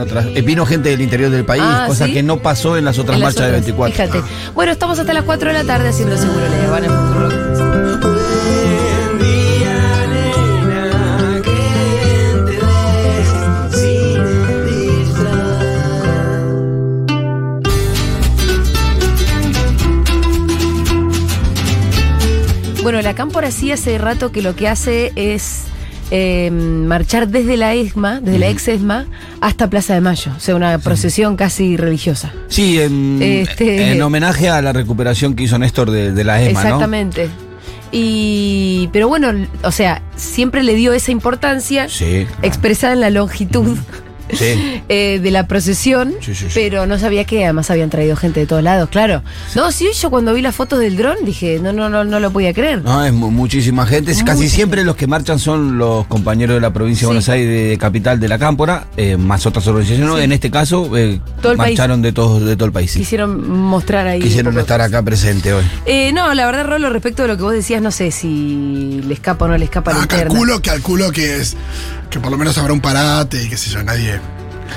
[0.00, 2.12] Otras- eh, vino gente del interior del país, Ah, cosa ¿sí?
[2.14, 4.20] que no pasó en las otras En las marchas del otras, 24.
[4.20, 4.50] Fíjate.
[4.54, 8.50] Bueno, estamos hasta las 4 de la tarde haciendo seguro Habana en Futurock.
[22.82, 25.64] Bueno, la Cámpora sí hace rato que lo que hace es
[26.10, 29.06] eh, marchar desde la ESMA, desde la ex ESMA,
[29.40, 30.32] hasta Plaza de Mayo.
[30.36, 32.32] O sea, una procesión casi religiosa.
[32.48, 36.52] Sí, en, Este- en homenaje a la recuperación que hizo Néstor de, de la ESMA,
[36.62, 36.68] ¿no?
[36.68, 37.28] Exactamente.
[37.92, 42.24] Y, pero bueno, o sea, siempre le dio esa importancia Sí.
[42.26, 42.38] claro.
[42.42, 43.76] expresada en la longitud
[44.32, 44.82] Sí.
[44.88, 46.52] eh, de la procesión, Sí, sí, sí.
[46.54, 49.22] pero no sabía que además habían traído gente de todos lados, claro.
[49.54, 52.30] No, sí, yo cuando vi las fotos del dron dije, no, no, no, no lo
[52.30, 52.82] podía creer.
[52.82, 54.14] No, es mu- muchísima gente.
[54.24, 57.06] Casi siempre los que marchan son los compañeros de la provincia de.
[57.06, 60.14] Buenos Aires, de capital de la Cámpora, eh, más otras organizaciones.
[60.16, 60.22] Sí.
[60.22, 62.90] En este caso, eh, Todo marcharon de todo, de todo el país.
[62.92, 63.00] sí.
[63.00, 64.20] Quisieron mostrar ahí.
[64.20, 65.64] Quisieron estar acá presente hoy.
[65.86, 69.14] Eh, no, la verdad, Rolo, respecto de lo que vos decías, no sé si le
[69.14, 70.24] escapa o no le escapa la Ah, interna.
[70.28, 71.56] calculo, calculo que es.
[72.10, 74.19] Que por lo menos habrá un parate y qué sé yo, nadie.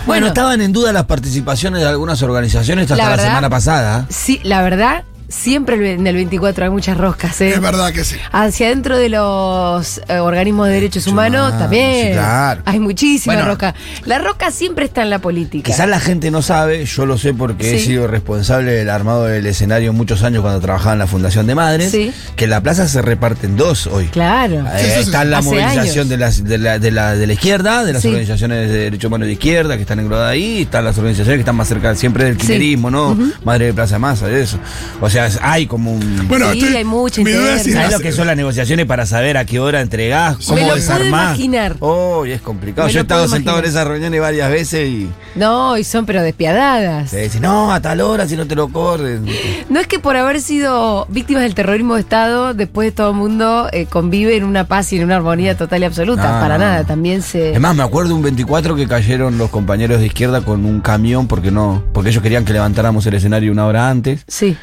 [0.06, 4.06] Bueno, estaban en duda las participaciones de algunas organizaciones hasta La la, semana pasada.
[4.10, 5.04] Sí, la verdad,
[5.34, 7.50] siempre en el 24 hay muchas roscas, ¿eh?
[7.52, 8.16] Es verdad que sí.
[8.32, 12.08] Hacia adentro de los eh, organismos de derechos humanos también.
[12.08, 12.62] sí, claro.
[12.66, 13.48] Hay muchísima Bueno.
[13.50, 13.74] rosca.
[14.06, 15.66] La rosca siempre está en la política.
[15.72, 19.46] Quizás la gente no sabe, yo lo sé porque he sido responsable del armado del
[19.46, 22.12] escenario muchos años cuando trabajaba en la Fundación de Madres, Sí.
[22.36, 24.06] que la plaza se reparte en dos hoy.
[24.08, 24.66] Claro.
[24.76, 27.94] Eh, está la Hace movilización de, las- de la, de, la, de la izquierda, de
[27.94, 31.42] las organizaciones de derechos humanos de izquierda que están englobadas ahí, están las organizaciones que
[31.42, 33.18] están más cerca siempre del kirchnerismo, ¿no?
[33.44, 34.58] Madre de Plaza Masa, eso.
[35.02, 36.28] O sea, hay como un...
[36.28, 37.82] Bueno, Sí, estoy- hay mucha mi duda es si interna.
[37.82, 40.38] ¿Sabes las- lo que son las negociaciones para saber a qué hora entregás?
[40.40, 41.08] Me ¿Cómo lo puedo desarmás?
[41.38, 41.76] imaginar.
[41.80, 42.88] Oh, y es complicado.
[42.88, 45.84] Me Yo he lo estado puedo sentado en esas reuniones varias veces y No, y
[45.84, 47.10] son pero despiadadas.
[47.10, 49.26] se dice, no, a tal hora si no te lo corren.
[49.70, 53.70] No es que por haber sido víctimas del terrorismo de Estado, después todo el mundo
[53.72, 56.24] eh, convive en una paz y en una armonía total y absoluta.
[56.34, 57.54] No, Para no, nada, también se.
[57.54, 61.28] Es más, me acuerdo un 24 que cayeron los compañeros de izquierda con un camión
[61.28, 64.24] porque no, porque ellos querían que levantáramos el escenario una hora antes.
[64.28, 64.58] Sí.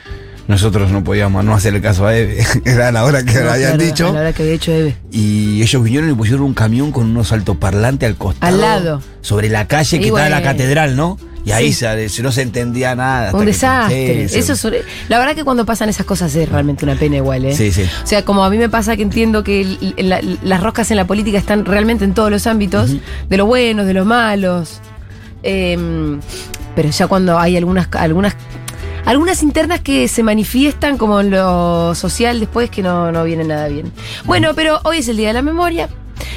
[0.51, 3.85] Nosotros no podíamos no hacerle caso a Eve, era la hora que No, habían claro,
[3.85, 4.09] dicho.
[4.09, 4.97] a La hora que había hecho Eve.
[5.13, 8.53] Y ellos vinieron y pusieron un camión con unos altoparlantes al costado.
[8.53, 9.03] Al lado.
[9.21, 10.45] Sobre la calle que está la bueno.
[10.53, 11.19] catedral, ¿no?
[11.45, 11.85] Y ahí Sí.
[11.87, 13.27] se, se no se entendía nada.
[13.27, 14.25] hasta Un desastre.
[14.25, 17.55] Eso es- la verdad que cuando pasan esas cosas es realmente una pena igual, ¿eh?
[17.55, 17.85] Sí, sí.
[18.03, 20.91] O sea, como a mí me pasa que entiendo que el- el- la- las roscas
[20.91, 22.91] en la política están realmente en todos los ámbitos,
[23.29, 24.81] de los buenos, de los malos.
[25.43, 26.21] Em,
[26.77, 28.35] pero ya cuando hay algunas, algunas,
[29.05, 33.69] algunas internas que se manifiestan como en lo social después que no, no viene nada
[33.69, 33.93] bien.
[34.25, 35.89] Bueno, pero hoy es el Día de la Memoria.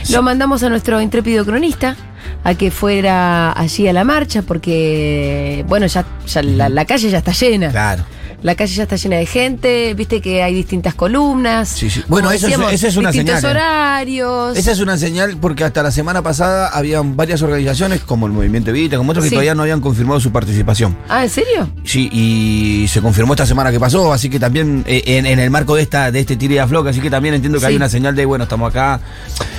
[0.10, 1.96] Lo mandamos a nuestro intrépido cronista
[2.44, 7.20] a que fuera allí a la marcha porque, bueno, ya, ya la, la calle ya
[7.20, 7.70] está llena.
[7.72, 8.04] Claro.
[8.44, 11.70] La calle ya está llena de gente, viste que hay distintas columnas.
[11.70, 12.04] Sí, sí.
[12.10, 13.60] Bueno, eso es- esa es una distintos señal, ¿eh?
[13.60, 14.58] horarios.
[14.58, 18.70] Esa es una señal porque hasta la semana pasada habían varias organizaciones como el Movimiento
[18.72, 19.36] Evita, como otros que Sí.
[19.36, 20.96] todavía no habían confirmado su participación.
[21.08, 21.70] Ah, ¿en serio?
[21.86, 25.50] Sí, y se confirmó esta semana que pasó, así que también eh, en, en el
[25.50, 28.14] marco de esta de este tire afloca, así que también entiendo que hay una señal
[28.14, 29.00] de, bueno, estamos acá.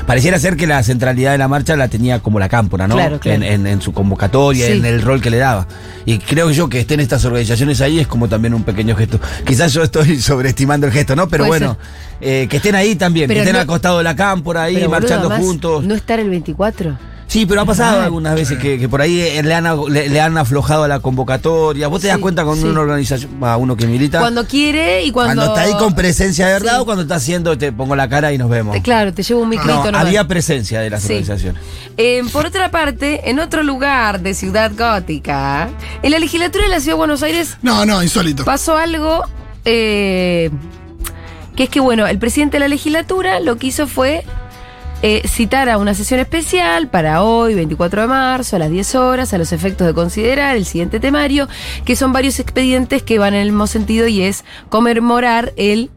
[0.06, 2.97] Pareciera ser que la centralidad de la marcha la tenía como la cámpora, ¿no?
[2.97, 3.37] Claro, claro.
[3.37, 5.66] En, en- en su convocatoria, en el rol que le daba.
[6.05, 9.20] Y creo yo que estén estas organizaciones ahí es como también un pequeño gesto.
[9.46, 11.28] Quizás yo estoy sobreestimando el gesto, ¿no?
[11.28, 11.78] Pero Puede bueno,
[12.20, 14.74] eh, que estén ahí también, Pero que estén no- al costado de la cámpora ahí,
[14.74, 15.84] boludo, marchando además, juntos.
[15.84, 16.98] ¿No estar el 24?
[17.34, 18.05] Sí, pero ha pasado Ah.
[18.05, 21.00] algunas veces que, que por ahí eh, le han, le, le han aflojado a la
[21.00, 21.89] convocatoria.
[21.89, 22.69] ¿Vos te das Sí, cuenta cuando sí.
[22.71, 25.43] una organización, a uno que milita, cuando, Cuando quiere y cuando.
[25.45, 26.81] está ahí con presencia de verdad Sí.
[26.83, 28.77] o cuando está haciendo te pongo la cara y nos vemos?
[28.77, 30.06] Te- Claro, te llevo un No, micrito nomás.
[30.06, 31.09] había presencia de las Sí.
[31.09, 31.61] organizaciones.
[31.97, 35.71] Eh, por otra parte, en otro lugar de Ciudad Gótica,
[36.05, 38.45] en la legislatura de la Ciudad de Buenos Aires No, no, insólito.
[38.45, 39.25] pasó algo
[39.65, 40.51] eh,
[41.56, 44.22] que es que, bueno, el presidente de la legislatura lo que hizo fue
[45.06, 49.34] eh, citar a una sesión especial para hoy, 24 de marzo, a las 10 horas,
[49.34, 51.47] a los efectos de considerar el siguiente temario,
[51.84, 55.91] que son varios expedientes que van en el mismo sentido y es conmemorar el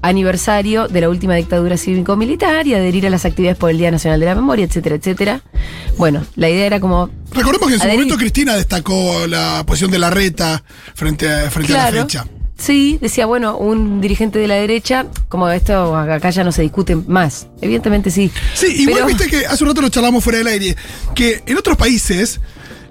[0.00, 4.20] aniversario de la última dictadura cívico-militar y adherir a las actividades por el Día Nacional
[4.20, 5.40] de la Memoria, etcétera, etcétera.
[5.98, 8.04] Bueno, la idea era como Recordemos que en su Adherir.
[8.04, 10.62] momento Cristina destacó la posición de la reta
[10.94, 12.26] frente a, frente a la fecha.
[12.62, 16.94] Sí, decía, bueno, un dirigente de la derecha, como esto acá ya no se discute
[16.94, 17.48] más.
[17.60, 18.30] Evidentemente sí.
[18.54, 20.76] Sí, igual Pero- viste que hace un rato lo charlamos fuera del aire,
[21.12, 22.40] que en otros países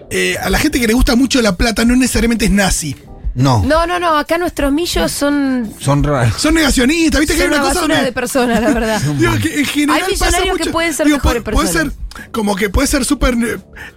[0.10, 2.98] eh, a la gente que le gusta mucho la plata no necesariamente es nazi.
[3.34, 6.34] No, No, no, no, acá nuestros millos son, son raros.
[6.42, 9.02] Son negacionistas, viste que son hay una una cosa basura donde- de personas, la verdad.
[9.18, 11.94] Digo, que en general Hay pasa millonarios que pueden ser digo, mejores puede, puede personas.
[11.94, 13.36] ser como que puede ser súper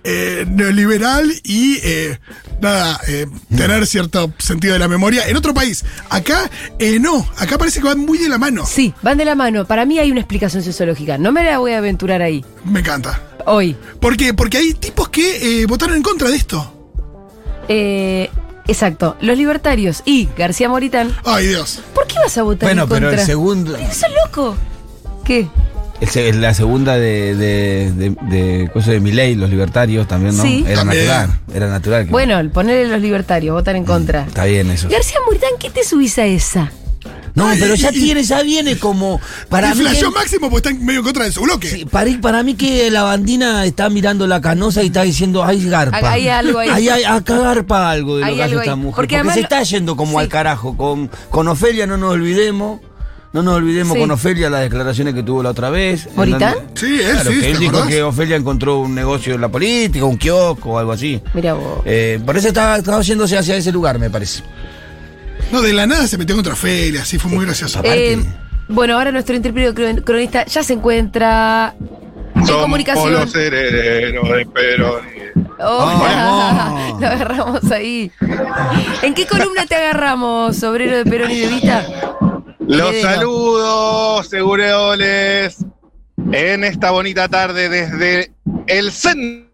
[0.05, 2.19] eh, neoliberal y eh,
[2.61, 3.27] nada, eh,
[3.57, 5.27] tener cierto sentido de la memoria.
[5.29, 6.49] En otro país, acá
[6.79, 8.65] eh, no, acá parece que van muy de la mano.
[8.67, 9.65] Sí, van de la mano.
[9.67, 11.19] Para mí hay una explicación sociológica.
[11.19, 13.21] No me la voy a aventurar ahí, Me encanta.
[13.47, 13.77] hoy.
[14.01, 14.33] ¿Por qué?
[14.33, 16.71] Porque hay tipos que eh, votaron en contra de esto.
[17.69, 18.31] Eh,
[18.67, 21.13] exacto, los libertarios y García Moritán.
[21.25, 21.81] Ay, Dios.
[21.95, 23.21] ¿Por qué vas a votar Bueno, en pero contra?
[23.21, 23.77] el segundo.
[23.93, 24.57] ¡Sos loco!
[25.25, 25.49] ¿Qué?
[26.17, 30.43] el la segunda de, de, de, de, cosa de Milei, los libertarios también, ¿no?
[30.43, 30.63] Sí.
[30.67, 31.07] Era También.
[31.07, 31.41] natural.
[31.55, 32.05] Era natural.
[32.05, 34.25] que- Bueno, el ponerle los libertarios, votar en contra.
[34.27, 34.89] Está bien eso.
[34.91, 36.71] García Moritán, ¿qué te subís a esa?
[37.35, 39.21] No, Ay, pero ya y- tiene, ya viene como.
[39.49, 41.69] Para y mí, que, máximo porque está medio en contra de su bloque.
[41.69, 45.69] sí, para, para mí que la bandina está mirando la canosa y está diciendo, hay
[45.69, 45.99] garpa.
[46.13, 46.69] Hay algo ahí.
[46.69, 48.79] Hay, hay- acá garpa algo de Hay lo que hace esta ahí.
[48.79, 48.95] mujer.
[48.95, 50.19] Porque se lo- está yendo como Sí.
[50.19, 50.77] al carajo.
[50.77, 52.81] Con, con Ofelia no nos olvidemos.
[53.33, 53.99] No nos olvidemos Sí.
[54.01, 56.09] Con Ofelia las declaraciones que tuvo la otra vez.
[56.15, 56.55] ¿Moritán?
[56.77, 57.89] Sí, él Claro, sí, que él ¿te dijo acordás?
[57.89, 61.21] que Ofelia encontró un negocio en la política, un kiosco o algo así.
[61.35, 61.81] Mira vos.
[61.85, 64.45] Eh, por eso estaba, estaba yéndose hacia ese lugar, me parece.
[65.55, 67.81] No, de la nada se metió contra Felia, así fue muy gracioso.
[67.85, 68.19] Eh,
[68.67, 71.77] bueno, ahora nuestro cron- cronista ya se encuentra
[72.35, 73.13] en Somos comunicación.
[73.13, 75.05] los herederos de Perón.
[75.61, 77.01] Oh, Vamos.
[77.01, 78.11] lo agarramos ahí.
[79.03, 81.87] ¿En qué columna te agarramos, obrero de Perón y de Vita?
[82.67, 85.59] Los saludos, segureoles,
[86.33, 88.33] en esta bonita tarde desde
[88.67, 89.47] el centro,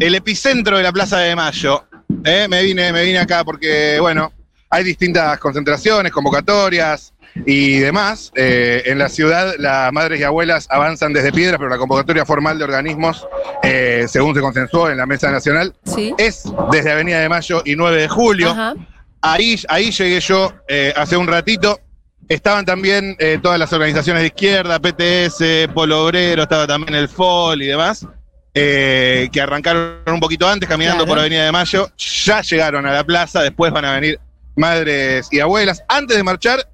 [0.00, 1.84] el epicentro de la Plaza de Mayo.
[2.24, 4.32] Eh, me, vine, me vine acá porque, bueno,
[4.70, 7.12] hay distintas concentraciones, convocatorias
[7.46, 8.32] y demás.
[8.34, 12.58] Eh, en la ciudad, las madres y abuelas avanzan desde piedras, pero la convocatoria formal
[12.58, 13.26] de organismos,
[13.62, 16.14] eh, según se consensuó en la Mesa Nacional, Sí.
[16.18, 18.50] es desde Avenida de Mayo y 9 de julio.
[18.50, 18.74] Ajá.
[19.20, 21.80] Ahí, ahí llegué yo eh, hace un ratito.
[22.28, 27.66] Estaban también todas las organizaciones de izquierda, PTS, Polo Obrero, estaba también el FOL y
[27.66, 28.06] demás,
[28.54, 31.08] eh, que arrancaron un poquito antes caminando Claro.
[31.08, 31.90] por Avenida de Mayo.
[31.96, 34.18] Ya llegaron a la plaza, después van a venir
[34.56, 35.82] madres y abuelas.
[35.88, 36.68] Antes de marchar,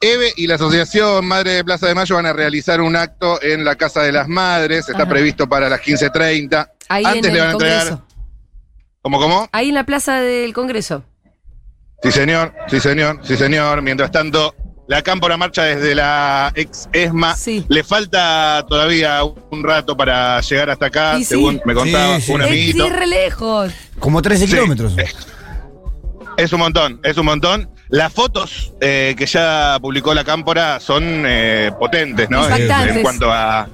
[0.00, 3.64] Eve y la Asociación Madre de Plaza de Mayo van a realizar un acto en
[3.64, 4.88] la Casa de las Madres.
[4.88, 5.08] Está Ajá.
[5.10, 6.70] previsto para las 15.30.
[6.88, 7.78] Ahí Antes en le van a entregar.
[7.88, 8.06] Congreso.
[9.02, 9.48] ¿Cómo, cómo?
[9.52, 11.04] Ahí en la plaza del Congreso.
[12.02, 13.80] Sí, señor, sí, señor, sí, señor.
[13.82, 14.54] Mientras tanto,
[14.86, 17.34] la cámpora marcha desde la ex ESMA.
[17.36, 17.64] Sí.
[17.68, 21.24] Le falta todavía un rato para llegar hasta acá, sí.
[21.24, 22.32] según me contaba Sí, sí.
[22.32, 22.84] un Es amiguito.
[22.84, 23.72] sí, re lejos.
[23.98, 24.52] Como 13 Sí.
[24.52, 24.94] kilómetros.
[26.36, 27.70] Es un montón, es un montón.
[27.88, 32.44] Las fotos eh, que ya publicó la cámpora son eh, potentes, ¿no?
[32.54, 33.68] En- cuanto a.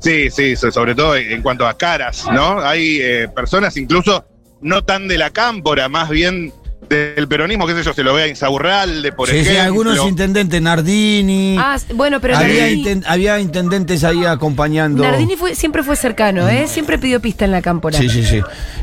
[0.00, 2.60] Sí, sí, so- sobre todo en cuanto a caras, ¿no?
[2.60, 4.26] Hay eh, personas incluso
[4.60, 6.52] no tan de la cámpora, más bien
[6.88, 9.52] del peronismo, qué sé yo, se lo ve a Insaurralde, por sí, ejemplo.
[9.54, 11.56] sí, algunos intendentes, Nardini.
[11.58, 15.02] Ah, bueno, pero había, Nardini, inten- había intendentes ahí acompañando.
[15.02, 16.66] Nardini fue, siempre fue cercano, ¿eh?
[16.68, 17.98] Siempre pidió pista en la cámpora.
[17.98, 18.40] Sí, sí, sí.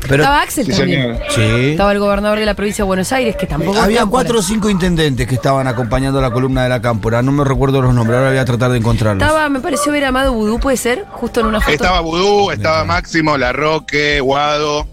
[0.08, 1.18] Pero, Estaba Axel Sí, también.
[1.30, 1.40] sí.
[1.70, 3.78] Estaba el gobernador de la provincia de Buenos Aires, que tampoco.
[3.80, 4.10] Había cámpora.
[4.24, 7.22] cuatro o cinco intendentes que estaban acompañando la columna de la cámpora.
[7.22, 9.22] No me recuerdo los nombres, ahora voy a tratar de encontrarlos.
[9.22, 11.72] Estaba, me pareció ver a Amado Vudú, puede ser, justo en una foto.
[11.72, 14.86] Estaba Vudú, estaba Máximo, Larroque, Guado.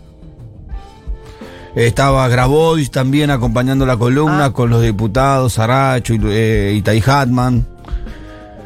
[1.75, 4.51] Estaba Grabois también acompañando la columna Ah.
[4.53, 7.65] con los diputados Saracho y eh, Itai Hatman.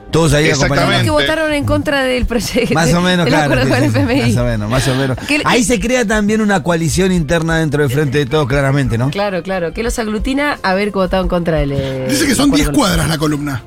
[0.09, 0.47] Todos ahí.
[0.47, 1.13] Los que acompañando.
[1.13, 2.73] votaron en contra del proyecto.
[2.75, 3.45] Más o menos, claro.
[3.53, 4.21] acuerdo sí, con sí, el FMI.
[4.33, 5.17] Más o menos, más o menos.
[5.27, 9.09] Que- Ahí se crea también una coalición interna dentro del Frente de Todos, claramente, ¿no?
[9.09, 9.73] Claro, claro.
[9.73, 11.71] Que los aglutina a ver cómo votaron en contra del.
[11.73, 13.63] eh, Dice que son acuerdo 10 con- cuadras la columna.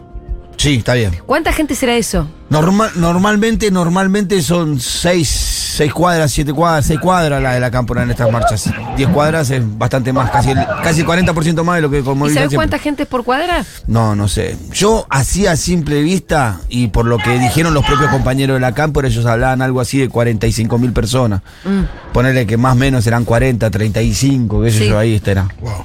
[0.67, 1.13] Sí, está bien.
[1.27, 2.27] ¿Cuánta gente será eso?
[2.51, 8.03] Normal, normalmente, normalmente son seis, seis cuadras, siete cuadras, seis cuadras la de la cámpora
[8.03, 8.69] en estas marchas.
[8.97, 12.17] Diez cuadras es bastante más, casi el, casi el 40% más de lo que con
[12.17, 12.57] ¿Y sabes siempre.
[12.57, 13.65] cuánta gente es por cuadra?
[13.87, 14.57] No, no sé.
[14.73, 18.75] Yo así a simple vista, y por lo que dijeron los propios compañeros de la
[18.75, 21.43] cámpora, ellos hablaban algo así de 45 mil personas.
[21.65, 22.13] Mm.
[22.13, 24.89] Ponerle que más o menos eran 40, 35, qué sé Sí.
[24.89, 25.47] yo, ahí estará.
[25.61, 25.85] Wow.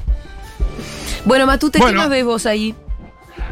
[1.26, 1.92] Bueno, Matute, Bueno.
[1.94, 2.74] ¿qué más ves vos ahí?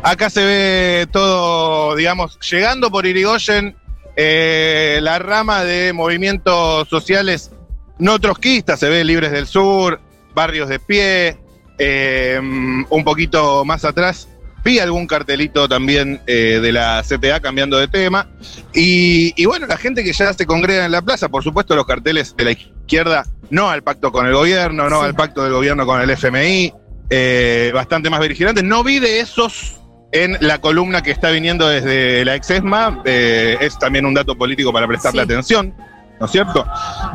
[0.03, 3.75] Acá se ve todo, digamos, llegando por Irigoyen,
[4.15, 7.51] eh, la rama de movimientos sociales
[7.97, 9.99] no trotskistas, se ve Libres del Sur,
[10.33, 11.37] Barrios de Pie,
[11.77, 14.27] eh, un poquito más atrás.
[14.63, 18.27] Vi algún cartelito también eh, de la CTA cambiando de tema.
[18.73, 21.85] Y, y bueno, la gente que ya se congrega en la plaza, por supuesto los
[21.85, 25.05] carteles de la izquierda, no al pacto con el gobierno, no Sí.
[25.05, 26.73] al pacto del gobierno con el FMI,
[27.09, 28.63] eh, bastante más beligerantes.
[28.63, 29.75] No vi de esos
[30.11, 33.01] en la columna que está viniendo desde la ex ESMA.
[33.05, 35.25] eh, es también un dato político para prestarle Sí.
[35.25, 35.73] atención,
[36.19, 36.65] ¿no es cierto?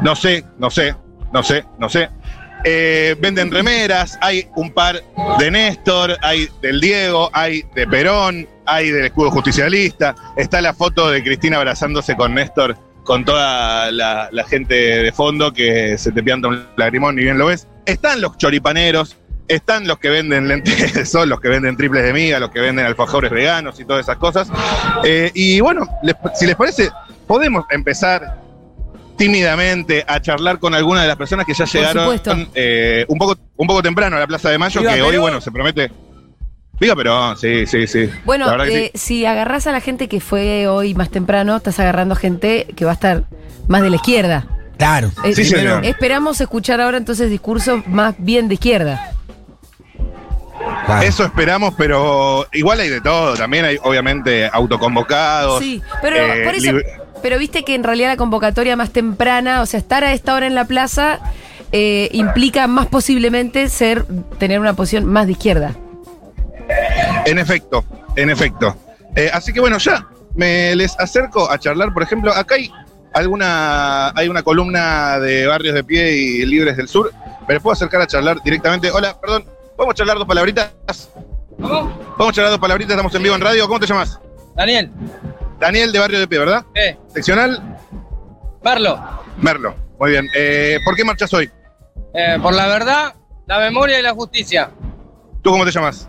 [0.03, 0.95] No sé, no sé,
[1.33, 2.09] no sé, no sé.
[2.67, 5.03] Eh, venden remeras, hay un par
[5.39, 10.15] de Néstor, hay del Diego, hay de Perón, hay del escudo justicialista.
[10.37, 15.53] Está la foto de Cristina abrazándose con Néstor, con toda la, la gente de fondo
[15.53, 17.69] que se te pianta un lagrimón, ni bien lo ves.
[17.85, 22.13] Están los choripaneros, están los que venden lentes de sol, los que venden triples de
[22.13, 24.49] miga, los que venden alfajores veganos y todas esas cosas.
[25.05, 26.91] Eh, y bueno, les- si les parece,
[27.27, 28.39] podemos empezar
[29.17, 32.21] tímidamente a charlar con alguna de las personas que ya llegaron
[32.55, 35.41] eh, un, poco, un poco temprano a la Plaza de Mayo, Viva que hoy, bueno,
[35.41, 35.91] se promete.
[36.81, 38.11] Viva Perón, sí, sí, sí.
[38.25, 38.99] Bueno, eh, sí.
[38.99, 42.91] si agarrás a la gente que fue hoy más temprano, estás agarrando gente que va
[42.91, 43.25] a estar
[43.69, 44.47] más de la izquierda.
[44.77, 45.13] Claro.
[45.25, 45.85] Eh, Sí, señor.
[45.85, 49.13] Esperamos escuchar ahora entonces discursos más bien de izquierda.
[50.87, 51.03] Claro.
[51.03, 53.35] Eso esperamos, pero igual hay de todo.
[53.35, 55.61] También hay, obviamente, autoconvocados.
[55.61, 56.73] Sí, pero eh, por eso,
[57.23, 60.47] pero viste que en realidad la convocatoria más temprana, o sea, estar a esta hora
[60.47, 61.21] en la plaza
[61.73, 64.05] eh, implica más posiblemente ser
[64.39, 65.75] tener una posición más de izquierda.
[67.25, 67.85] En efecto,
[68.17, 68.77] en efecto.
[69.17, 71.93] Eh, así que bueno, ya me les acerco a charlar.
[71.93, 72.71] Por ejemplo, acá hay
[73.13, 77.13] alguna, hay una columna de Barrios de Pie y Libres del Sur.
[77.49, 78.91] Me les puedo acercar a charlar directamente.
[78.91, 79.45] Hola, perdón,
[79.77, 80.73] ¿podemos charlar dos palabritas?
[81.61, 81.99] ¿Cómo?
[82.17, 82.93] ¿Podemos charlar dos palabritas?
[82.93, 83.67] Estamos en vivo en radio.
[83.67, 84.21] ¿Cómo te llamas?
[84.57, 84.91] Daniel,
[85.59, 86.65] Daniel de Barrio de Pie, ¿verdad?
[86.75, 87.79] eh, Seccional
[88.63, 88.99] Merlo,
[89.39, 89.75] Merlo.
[89.99, 90.29] Muy bien.
[90.35, 91.51] Eh, ¿Por qué marchas hoy?
[92.15, 93.15] eh, por la verdad,
[93.47, 94.71] la memoria y la justicia.
[95.43, 96.09] ¿Tú cómo te llamas?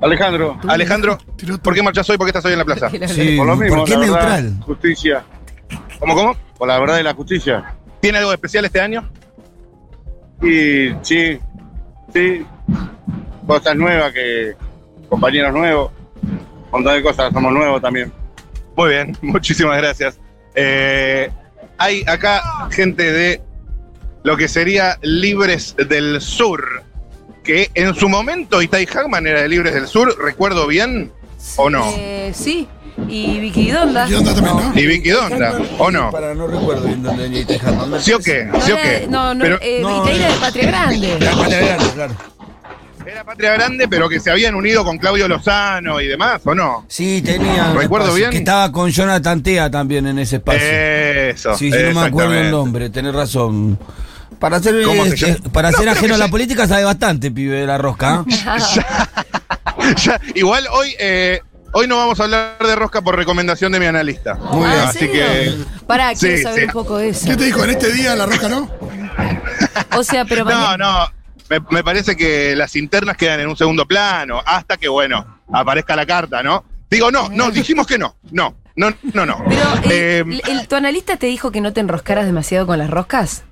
[0.00, 1.18] Alejandro, Alejandro,
[1.62, 2.18] ¿por qué marchas hoy?
[2.18, 2.90] ¿Por qué estás hoy en la plaza?
[3.08, 4.64] Sí, por lo mismo, ¿Por qué la verdad, neutral?
[4.66, 5.24] justicia.
[5.98, 6.36] ¿Cómo, cómo?
[6.58, 7.74] Por la verdad y la justicia.
[8.00, 9.08] ¿Tiene algo especial este año?
[10.42, 11.38] Y sí,
[12.12, 12.46] sí,
[13.46, 14.54] cosas nuevas que
[15.08, 15.90] compañeros nuevos,
[16.22, 18.12] un montón de cosas, somos nuevos también.
[18.76, 20.18] Muy bien, muchísimas gracias.
[20.54, 21.30] Eh,
[21.78, 23.40] hay acá gente de
[24.22, 26.82] lo que sería Libres del Sur,
[27.42, 31.12] que en su momento Itai Hagman era de Libres del Sur, recuerdo bien,
[31.56, 31.84] ¿o no?
[31.96, 32.66] Eh, sí,
[33.06, 34.08] y Vicky Donda.
[34.08, 34.80] Y onda también, ¿no?
[34.80, 36.10] Y Vicky Donda, ¿o no?
[36.10, 37.86] Para, no recuerdo bien dónde venía Itejano.
[37.86, 38.44] Me ¿Sí o qué?
[38.44, 39.06] No, ¿Sí o era- qué?
[39.08, 40.34] no, no, Pero eh, no, Vicky era no.
[40.34, 41.12] de Patria Grande.
[41.16, 42.14] Era Patria Grande, claro.
[43.06, 46.84] Era Patria Grande, pero que se habían unido con Claudio Lozano y demás, ¿o no?
[46.88, 47.70] Sí, tenía.
[47.70, 48.30] un ¿Recuerdo espacio, bien?
[48.30, 50.60] Que estaba con Jonathan Tea también en ese espacio.
[50.66, 51.56] Eso.
[51.56, 53.78] sí, sí, no me acuerdo el nombre, tenés razón.
[54.38, 55.36] Para ser, ¿Cómo se eh, llama?
[55.52, 58.24] para No, ser ajeno a la ya- política sabe bastante, pibe de la rosca.
[58.28, 58.34] ¿eh?
[60.02, 61.40] Ya, igual hoy, eh,
[61.72, 64.34] hoy no vamos a hablar de rosca por recomendación de mi analista.
[64.34, 64.70] Muy bien.
[64.70, 65.14] Ah, ¿en Así serio?
[65.24, 65.54] que.
[65.86, 66.66] Pará, quiero Sí, saber sí.
[66.66, 67.26] un poco de eso.
[67.26, 67.64] ¿Qué te dijo?
[67.64, 68.70] En este día la roja no.
[69.96, 71.23] O sea, pero No, mañana- no.
[71.50, 75.94] Me, me parece que las internas quedan en un segundo plano, hasta que, bueno, aparezca
[75.94, 76.64] la carta, ¿no?
[76.90, 78.16] Digo, no, no, dijimos que no.
[78.30, 79.44] No, no, no, no.
[79.48, 82.88] Pero, Eh, el- el- ¿tu analista te dijo que no te enroscaras demasiado con las
[82.90, 83.44] roscas?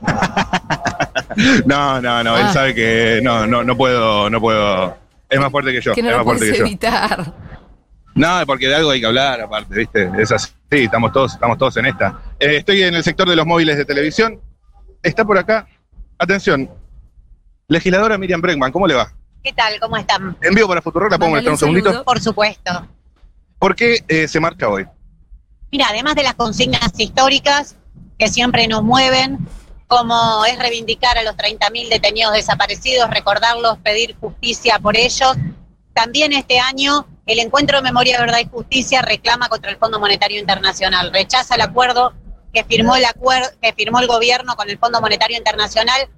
[1.66, 2.36] no, no, no.
[2.36, 2.52] Él Ah.
[2.52, 4.96] sabe que no, no, no puedo, no puedo.
[5.28, 5.94] Es más fuerte que yo.
[5.94, 6.64] que no es lo más fuerte que yo.
[6.66, 7.32] evitar.
[8.14, 10.10] No, porque de algo hay que hablar, aparte, ¿viste?
[10.18, 10.50] Es así.
[10.70, 12.18] Sí, estamos todos, estamos todos en esta.
[12.38, 14.40] Eh, estoy en el sector de los móviles de televisión.
[15.02, 15.66] Está por acá.
[16.18, 16.68] Atención.
[17.70, 19.12] Legisladora Miriam Bregman, ¿cómo le va?
[19.44, 19.78] ¿Qué tal?
[19.78, 20.36] ¿Cómo están?
[20.42, 22.04] En vivo para Futuro, ¿la Mándale molestar un segundito?
[22.04, 22.88] Por supuesto.
[23.60, 24.86] ¿Por qué eh, se marcha hoy?
[25.70, 27.76] Mira, además de las consignas históricas
[28.18, 29.38] que siempre nos mueven,
[29.86, 35.36] como es reivindicar a los 30.000 detenidos desaparecidos, recordarlos, pedir justicia por ellos,
[35.94, 40.40] también este año el Encuentro de Memoria, Verdad y Justicia reclama contra el Fondo Monetario
[40.40, 42.14] Internacional, rechaza el acuerdo
[42.52, 46.08] que firmó el acuerdo que firmó el gobierno con el Fondo Monetario Internacional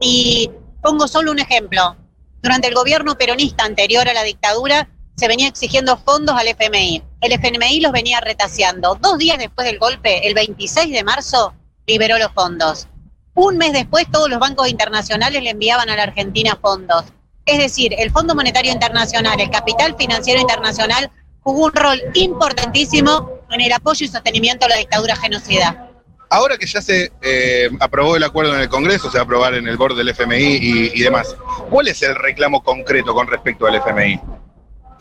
[0.00, 0.50] y
[0.84, 1.96] pongo solo un ejemplo.
[2.42, 4.86] Durante el gobierno peronista anterior a la dictadura
[5.16, 7.02] se venía exigiendo fondos al FMI.
[7.22, 8.98] El FMI los venía retaseando.
[9.00, 11.54] Dos días después del golpe, el 26 de marzo,
[11.86, 12.86] liberó los fondos.
[13.32, 17.06] Un mes después, todos los bancos internacionales le enviaban a la Argentina fondos.
[17.46, 21.10] Es decir, el Fondo Monetario Internacional, el capital financiero internacional,
[21.40, 25.93] jugó un rol importantísimo en el apoyo y sostenimiento a la dictadura genocida.
[26.30, 29.54] Ahora que ya se eh, aprobó el acuerdo en el Congreso, se va a aprobar
[29.54, 31.36] en el board del FMI y, y demás,
[31.70, 34.20] ¿cuál es el reclamo concreto con respecto al FMI?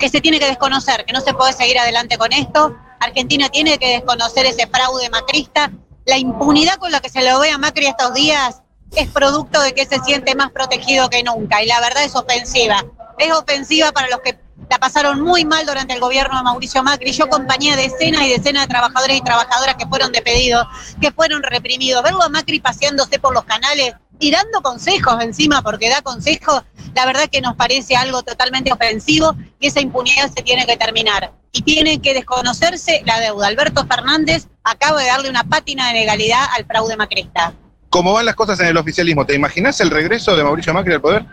[0.04, 2.76] que se tiene que desconocer, que no se puede seguir adelante con esto.
[3.00, 5.72] Argentina tiene que desconocer ese fraude macrista.
[6.06, 8.62] La impunidad con la que se lo ve a Macri estos días
[8.96, 12.84] es producto de que se siente más protegido que nunca y la verdad es ofensiva.
[13.18, 14.38] Es ofensiva para los que
[14.70, 17.12] la pasaron muy mal durante el gobierno de Mauricio Macri.
[17.12, 20.66] Yo acompañé a decenas y decenas de trabajadores y trabajadoras que fueron despedidos,
[21.00, 22.04] que fueron reprimidos.
[22.04, 26.64] Verlo a Macri paseándose por los canales y dando consejos encima, porque da consejos,
[26.96, 31.34] la verdad que nos parece algo totalmente ofensivo y esa impunidad se tiene que terminar.
[31.52, 33.48] Y tiene que desconocerse la deuda.
[33.48, 37.54] Alberto Fernández acaba de darle una pátina de legalidad al fraude macrista.
[37.90, 41.02] como van las cosas en el oficialismo, ¿te imaginas el regreso de Mauricio Macri al
[41.02, 41.26] poder?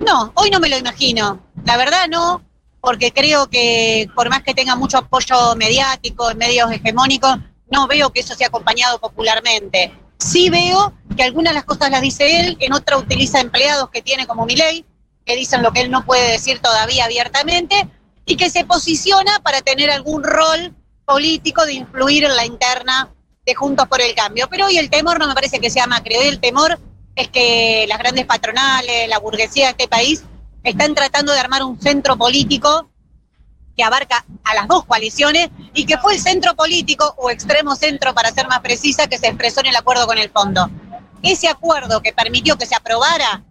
[0.00, 1.40] No, hoy no me lo imagino.
[1.64, 2.42] La verdad no,
[2.82, 7.36] porque creo que por más que tenga mucho apoyo mediático en medios hegemónicos,
[7.70, 9.96] no veo que eso sea acompañado popularmente.
[10.18, 14.02] Sí veo que algunas de las cosas las dice él, en otra utiliza empleados que
[14.02, 14.84] tiene como Milei,
[15.24, 17.88] que dicen lo que él no puede decir todavía abiertamente,
[18.26, 20.74] y que se posiciona para tener algún rol
[21.04, 23.14] político de influir en la interna
[23.46, 24.48] de Juntos por el Cambio.
[24.50, 26.80] Pero hoy el temor no me parece que sea Macri, hoy el temor
[27.14, 30.24] es que las grandes patronales, la burguesía de este país,
[30.62, 32.88] están tratando de armar un centro político
[33.76, 38.14] que abarca a las dos coaliciones y que fue el centro político o extremo centro,
[38.14, 40.70] para ser más precisa, que se expresó en el acuerdo con el fondo.
[41.22, 43.44] Ese acuerdo que permitió que se aprobara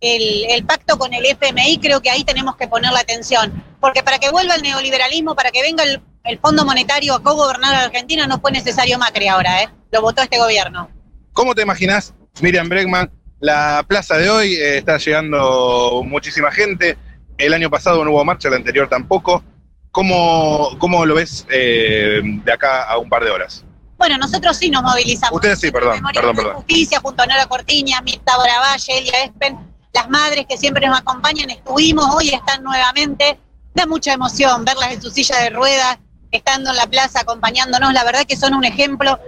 [0.00, 4.18] el, pacto con el FMI, creo que ahí tenemos que poner la atención, porque para
[4.18, 7.84] que vuelva el neoliberalismo, para que venga el, el Fondo Monetario a co-gobernar a la
[7.84, 9.68] Argentina, no fue necesario Macri ahora, ¿eh?
[9.90, 10.90] lo votó este gobierno.
[11.32, 14.54] ¿Cómo te imaginas, Miriam Bregman, la plaza de hoy?
[14.54, 16.96] eh, está llegando muchísima gente.
[17.36, 19.42] El año pasado no hubo marcha, el anterior tampoco.
[19.90, 23.64] ¿Cómo, cómo lo ves eh, de acá a un par de horas?
[23.96, 25.34] Bueno, nosotros sí nos movilizamos.
[25.36, 26.54] Ustedes sí, perdón, Memoria perdón, perdón.
[26.54, 29.58] Justicia, junto a Nora Cortiña, Mirta Bravalle, Elia Espen,
[29.92, 33.38] las madres que siempre nos acompañan, estuvimos, hoy están nuevamente.
[33.74, 35.98] Da mucha emoción verlas en su silla de ruedas,
[36.30, 37.92] estando en la plaza acompañándonos.
[37.92, 39.18] La verdad que son un ejemplo.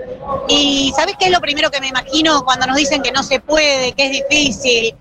[0.49, 3.41] Y ¿sabés qué es lo primero que me imagino cuando nos dicen que no se
[3.41, 4.97] puede, que es difícil?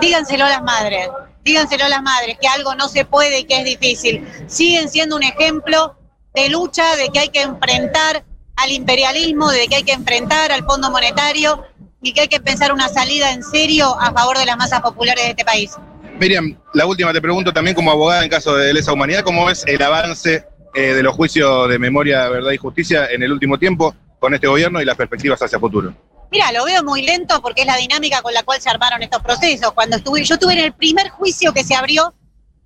[0.00, 1.08] Díganselo a las madres,
[1.44, 4.26] díganselo a las madres, que algo no se puede y que es difícil.
[4.46, 5.96] Siguen siendo un ejemplo
[6.34, 8.24] de lucha, de que hay que enfrentar
[8.56, 11.64] al imperialismo, de que hay que enfrentar al Fondo Monetario
[12.02, 15.24] y que hay que pensar una salida en serio a favor de las masas populares
[15.24, 15.72] de este país.
[16.18, 19.64] Miriam, la última te pregunto también como abogada en caso de lesa humanidad, ¿cómo ves
[19.66, 23.94] el avance eh, de los juicios de memoria, verdad y justicia en el último tiempo
[24.18, 25.94] con este gobierno y las perspectivas hacia futuro?
[26.30, 29.22] Mira, lo veo muy lento porque es la dinámica con la cual se armaron estos
[29.22, 29.72] procesos.
[29.72, 32.12] Cuando estuve, yo estuve en el primer juicio que se abrió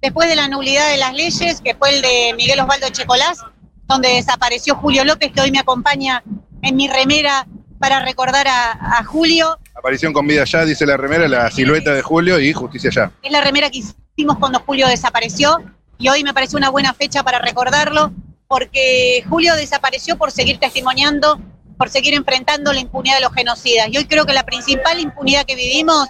[0.00, 3.44] después de la nulidad de las leyes, que fue el de Miguel Osvaldo Checolás,
[3.86, 6.22] donde desapareció Julio López, que hoy me acompaña
[6.62, 7.46] en mi remera
[7.78, 9.58] para recordar a, a Julio.
[9.74, 13.12] Aparición con vida ya, dice la remera, la silueta de Julio y justicia ya.
[13.22, 15.58] Es la remera que hicimos cuando Julio desapareció
[15.98, 18.12] y hoy me parece una buena fecha para recordarlo
[18.46, 21.40] porque Julio desapareció por seguir testimoniando,
[21.76, 23.88] por seguir enfrentando la impunidad de los genocidas.
[23.90, 26.08] Y hoy creo que la principal impunidad que vivimos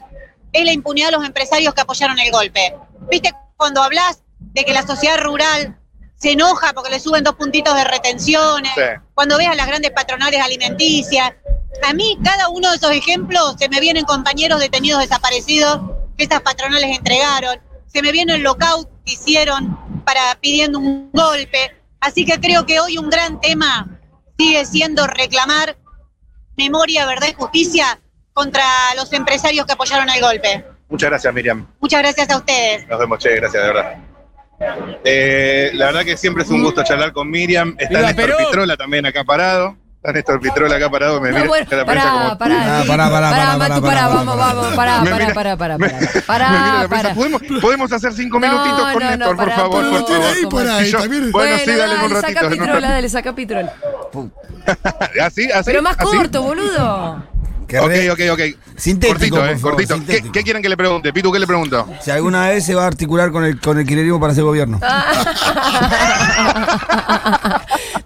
[0.52, 2.76] es la impunidad de los empresarios que apoyaron el golpe.
[3.10, 5.76] ¿Viste cuando hablas de que la sociedad rural
[6.16, 8.72] se enoja porque le suben dos puntitos de retenciones?
[8.74, 8.82] Sí.
[9.14, 11.32] Cuando ves a las grandes patronales alimenticias.
[11.86, 15.80] A mí, cada uno de esos ejemplos, se me vienen compañeros detenidos desaparecidos
[16.16, 17.58] que estas patronales entregaron.
[17.86, 21.74] Se me viene el lockout que hicieron para pidiendo un golpe.
[22.00, 23.88] Así que creo que hoy un gran tema
[24.38, 25.76] sigue siendo reclamar
[26.56, 28.00] memoria, verdad y justicia
[28.34, 28.64] contra
[28.96, 30.64] los empresarios que apoyaron el golpe.
[30.88, 31.66] Muchas gracias, Miriam.
[31.80, 32.86] Muchas gracias a ustedes.
[32.86, 33.96] Nos vemos, che, gracias, de verdad.
[35.04, 37.76] Eh, la verdad que siempre es un gusto charlar con Miriam.
[37.78, 38.36] Está ¡Viva Néstor!
[38.36, 39.76] Pitrola también acá parado.
[40.08, 42.38] Está Néstor Pitrola acá parado, me No, mira bueno, a la prensa pará, como...
[42.38, 45.78] pará, Ah, pará, pará, pará, Matu, pará, pará, pará, vamos, pará, vamos, pará, pará, pará,
[46.26, 47.14] pará, pará.
[47.14, 50.20] ¿Podemos, podemos hacer cinco minutitos No, con no, Néstor, por favor, pero por no tiene
[50.22, 50.36] favor.
[50.36, 51.30] ahí por ahí, Y yo- también.
[51.32, 52.40] Bueno, sí, dale un dale, ratito.
[52.40, 53.72] saca pitrola, dale, saca pitrola.
[55.22, 55.50] ¿Así?
[55.52, 55.64] ¿Así?
[55.66, 57.22] Pero más corto, boludo.
[57.68, 58.40] Que Ok, re- ok, ok.
[58.78, 59.94] Sintético, cortito, por eh, favor, cortito.
[59.94, 60.32] ¿Qué, sintético.
[60.32, 61.12] qué quieren que le pregunte?
[61.12, 61.86] Pitu, ¿qué le pregunto?
[62.00, 64.80] Si alguna vez se va a articular con el, con el kirchnerismo para hacer gobierno.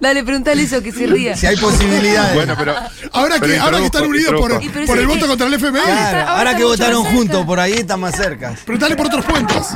[0.00, 1.36] Dale, preguntale eso, que se ría.
[1.36, 2.34] Si hay posibilidades.
[2.34, 2.74] Bueno, pero...
[3.12, 6.56] Ahora Pero que, ahora que están unidos por, el voto contra el FMI, Claro, ahora
[6.56, 8.56] que votaron juntos, por ahí están más cerca.
[8.64, 9.68] preguntale por otros puentes.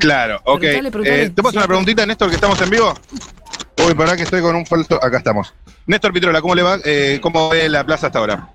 [0.00, 0.58] Claro, ok.
[0.58, 1.22] Preguntale, preguntale.
[1.22, 2.94] Eh, ¿Te paso una preguntita, Néstor, que estamos en vivo?
[3.86, 4.98] Uy, pará que estoy con un falso...
[5.02, 5.54] Acá estamos.
[5.86, 6.78] Néstor Pitrola, ¿cómo le va?
[6.84, 8.48] Eh, ¿Cómo ve la plaza hasta ahora?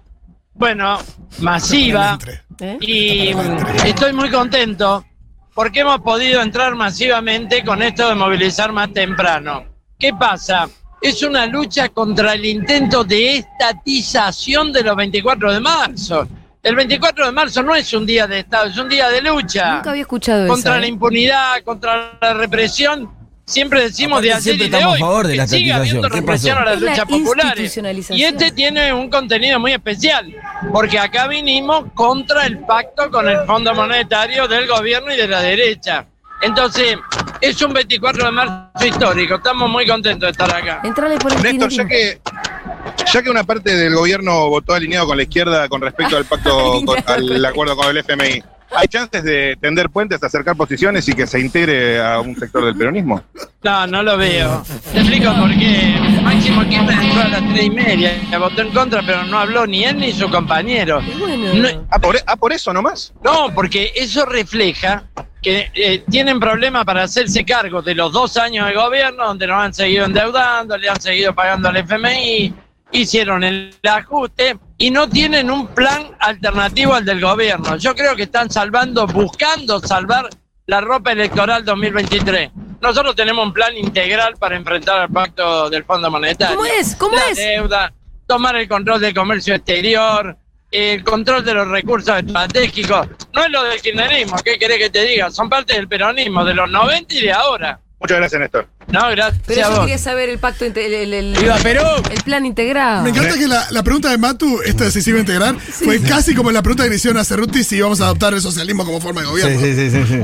[0.56, 1.00] Bueno,
[1.40, 2.18] masiva.
[2.60, 2.78] ¿Eh?
[2.80, 3.30] Y
[3.86, 5.06] estoy muy contento
[5.54, 9.66] porque hemos podido entrar masivamente con esto de movilizar más temprano.
[10.00, 10.68] ¿Qué pasa?
[11.02, 16.28] Es una lucha contra el intento de estatización de los 24 de marzo.
[16.64, 19.76] El 24 de marzo no es un día de Estado, es un día de lucha.
[19.76, 20.80] Nunca había escuchado contra eso.
[20.80, 20.90] la ¿eh?
[20.90, 23.10] impunidad, contra la represión.
[23.48, 25.50] Siempre decimos Aparte, de ayer siempre y de estamos hoy a favor de la que
[25.50, 25.98] sigue estatización.
[26.06, 26.62] habiendo ¿Qué represión pasó?
[26.62, 28.10] a las Es la luchas populares.
[28.10, 30.34] Y este tiene un contenido muy especial,
[30.74, 35.42] porque acá vinimos contra el pacto con el Fondo Monetario del gobierno y de la
[35.42, 36.08] derecha.
[36.42, 36.98] Entonces,
[37.40, 40.82] es un 24 de marzo histórico, estamos muy contentos de estar acá.
[40.84, 42.20] Entrale por el Néstor, ya que,
[43.14, 46.82] ya que una parte del gobierno votó alineado con la izquierda con respecto al pacto,
[46.86, 51.26] con- al acuerdo con el FMI, ¿Hay chances de tender puentes, acercar posiciones y que
[51.28, 53.22] se integre a un sector del peronismo?
[53.64, 54.64] No, no lo veo.
[54.92, 55.96] Te explico por qué.
[56.22, 59.84] Máximo Kirchner entró a las tres y media, votó en contra, pero no habló ni
[59.86, 61.02] él ni su compañero.
[61.20, 61.54] Bueno.
[61.54, 63.14] No- ¿Ah, por, ah, por eso nomás?
[63.24, 65.04] No, porque eso refleja
[65.42, 69.64] que eh, tienen problemas para hacerse cargo de los dos años de gobierno, donde nos
[69.64, 72.54] han seguido endeudando, le han seguido pagando al FMI,
[72.92, 77.78] hicieron el ajuste y no tienen un plan alternativo al del gobierno.
[77.78, 80.30] Yo creo que están salvando, buscando salvar
[80.68, 82.52] la ropa electoral 2023.
[82.82, 86.56] Nosotros tenemos un plan integral para enfrentar al pacto del Fondo Monetario.
[86.56, 86.96] ¿Cómo es?
[86.96, 87.38] ¿Cómo la es?
[87.38, 87.94] deuda,
[88.28, 90.38] tomar el control del comercio exterior,
[90.72, 93.08] el control de los recursos estratégicos.
[93.34, 95.32] No es lo del kirchnerismo, ¿qué querés que te diga?
[95.32, 97.80] Son parte del peronismo de los 90 y de ahora.
[98.00, 98.68] Muchas gracias, Néstor.
[98.88, 99.80] No, gracias Pero yo vos.
[99.80, 101.82] quería saber el pacto, el, el- el- ¡Viva Perú!
[102.12, 103.02] el plan integrado.
[103.04, 105.60] Me encanta que la, la pregunta de Matu, esta de si se iba a integrar,
[105.60, 108.42] fue casi como la pregunta que le hicieron a Cerruti si íbamos a adoptar el
[108.42, 109.60] socialismo como forma de gobierno.
[109.60, 110.24] Sí, sí, sí, sí, sí.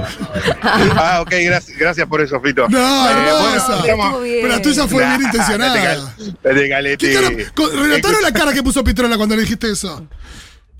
[0.96, 2.70] Ah, ok, gracias, gracias por eso, Fito.
[2.70, 3.78] No, Eh, hermosa.
[3.96, 4.20] bueno.
[4.22, 6.14] Pero la tuya fue bien intencionada.
[7.56, 10.06] con- Relataron la cara que puso Pitrola cuando le dijiste eso.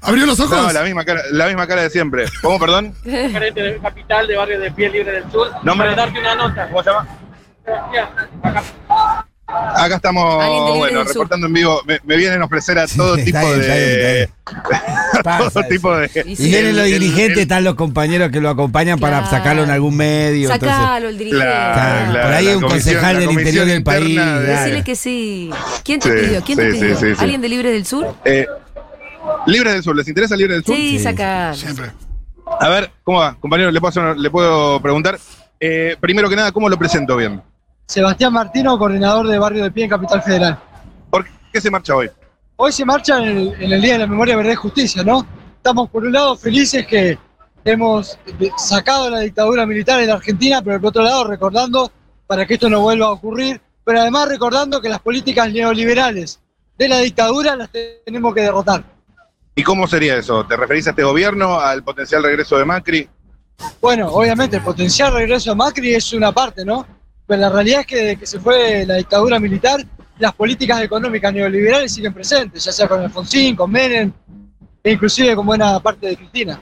[0.04, 0.58] ¿Abrió los ojos?
[0.58, 2.26] No, la misma cara, la misma cara de siempre.
[2.42, 2.96] ¿Cómo, perdón?
[3.04, 5.52] gerente del capital de Barrio de Pie Libre del Sur.
[5.64, 5.90] Nombre.
[5.90, 6.68] Para darte una nota.
[6.70, 7.08] ¿Cómo se llama?
[9.48, 11.82] Acá estamos, bueno, reportando en vivo.
[11.86, 14.22] Me, me vienen a ofrecer a todo Sí, tipo bien, de.
[15.14, 16.10] está todo tipo de.
[16.26, 20.52] Y vienen los dirigentes, están los compañeros que lo acompañan para sacarlo en algún medio.
[20.52, 21.46] entonces- Sacalo, el dirigente.
[21.46, 24.16] Claro, Claro, claro, por ahí hay un concejal del interior del país.
[24.42, 25.50] Decirle que sí.
[25.84, 26.42] ¿Quién te Sí, pidió?
[26.44, 26.96] ¿Quién te pidió?
[26.98, 27.22] sí, sí, sí.
[27.22, 28.16] ¿Alguien de Libre del Sur?
[28.24, 28.46] Eh,
[29.48, 30.76] Libre del Sur, ¿les interesa Libre del Sur?
[30.76, 31.04] Sí, Sí.
[31.04, 31.54] saca.
[31.54, 31.92] Siempre.
[32.60, 33.36] A ver, ¿cómo va?
[33.40, 35.20] Compañero, ¿le puedo, hacer- le puedo preguntar?
[35.60, 37.42] Eh, primero que nada, ¿cómo lo presento bien?
[37.88, 40.60] Sebastián Martino, coordinador de Barrio de Pie en Capital Federal.
[41.10, 42.10] ¿Por qué se marcha hoy?
[42.56, 45.26] Hoy se marcha en el, en el Día de la Memoria, Verdad y Justicia, ¿no?
[45.58, 47.18] Estamos por un lado felices que
[47.66, 48.18] hemos
[48.58, 51.92] sacado la dictadura militar en la Argentina, pero por otro lado recordando
[52.28, 56.40] para que esto no vuelva a ocurrir, pero además recordando que las políticas neoliberales
[56.78, 57.70] de la dictadura las
[58.06, 58.84] tenemos que derrotar.
[59.56, 60.46] ¿Y cómo sería eso?
[60.46, 63.10] ¿Te referís a este gobierno, al potencial regreso de Macri?
[63.82, 66.88] Bueno, obviamente el potencial regreso a Macri es una parte, ¿no?
[67.32, 69.80] Pero la realidad es que desde que se fue la dictadura militar,
[70.20, 74.12] las políticas económicas neoliberales siguen presentes, ya sea con Alfonsín, con Menem,
[74.84, 76.62] e inclusive con buena parte de Cristina.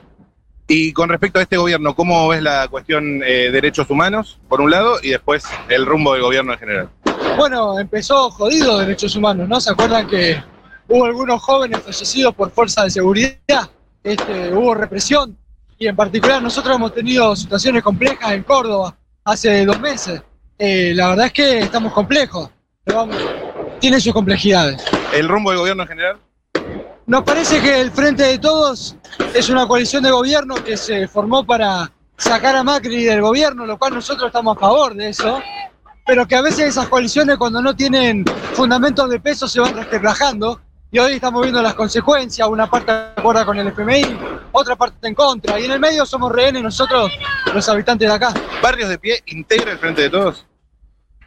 [0.67, 4.69] Y con respecto a este gobierno, ¿cómo ves la cuestión eh, derechos humanos, por un
[4.69, 6.89] lado, y después el rumbo del gobierno en general?
[7.35, 9.59] Bueno, empezó jodido derechos humanos, ¿no?
[9.59, 10.39] ¿Se acuerdan que
[10.87, 13.71] hubo algunos jóvenes fallecidos por fuerza de seguridad?
[14.03, 15.35] Este, hubo represión
[15.79, 20.21] y en particular nosotros hemos tenido situaciones complejas en Córdoba hace dos meses.
[20.61, 22.49] Eh, la verdad es que estamos complejos,
[22.83, 23.15] pero vamos,
[23.79, 24.83] tiene sus complejidades.
[25.13, 26.17] ¿El rumbo del gobierno en general?
[27.05, 28.97] Nos parece que el Frente de Todos
[29.33, 33.79] es una coalición de gobierno que se formó para sacar a Macri del gobierno, lo
[33.79, 35.41] cual nosotros estamos a favor de eso,
[36.05, 40.59] pero que a veces esas coaliciones cuando no tienen fundamentos de peso se van resquebrajando
[40.91, 44.19] y hoy estamos viendo las consecuencias, una parte acuerda con el FMI,
[44.51, 47.11] otra parte está en contra y en el medio somos rehenes nosotros,
[47.53, 48.33] los habitantes de acá.
[48.61, 50.48] ¿Barrios de pie integra el frente de todos?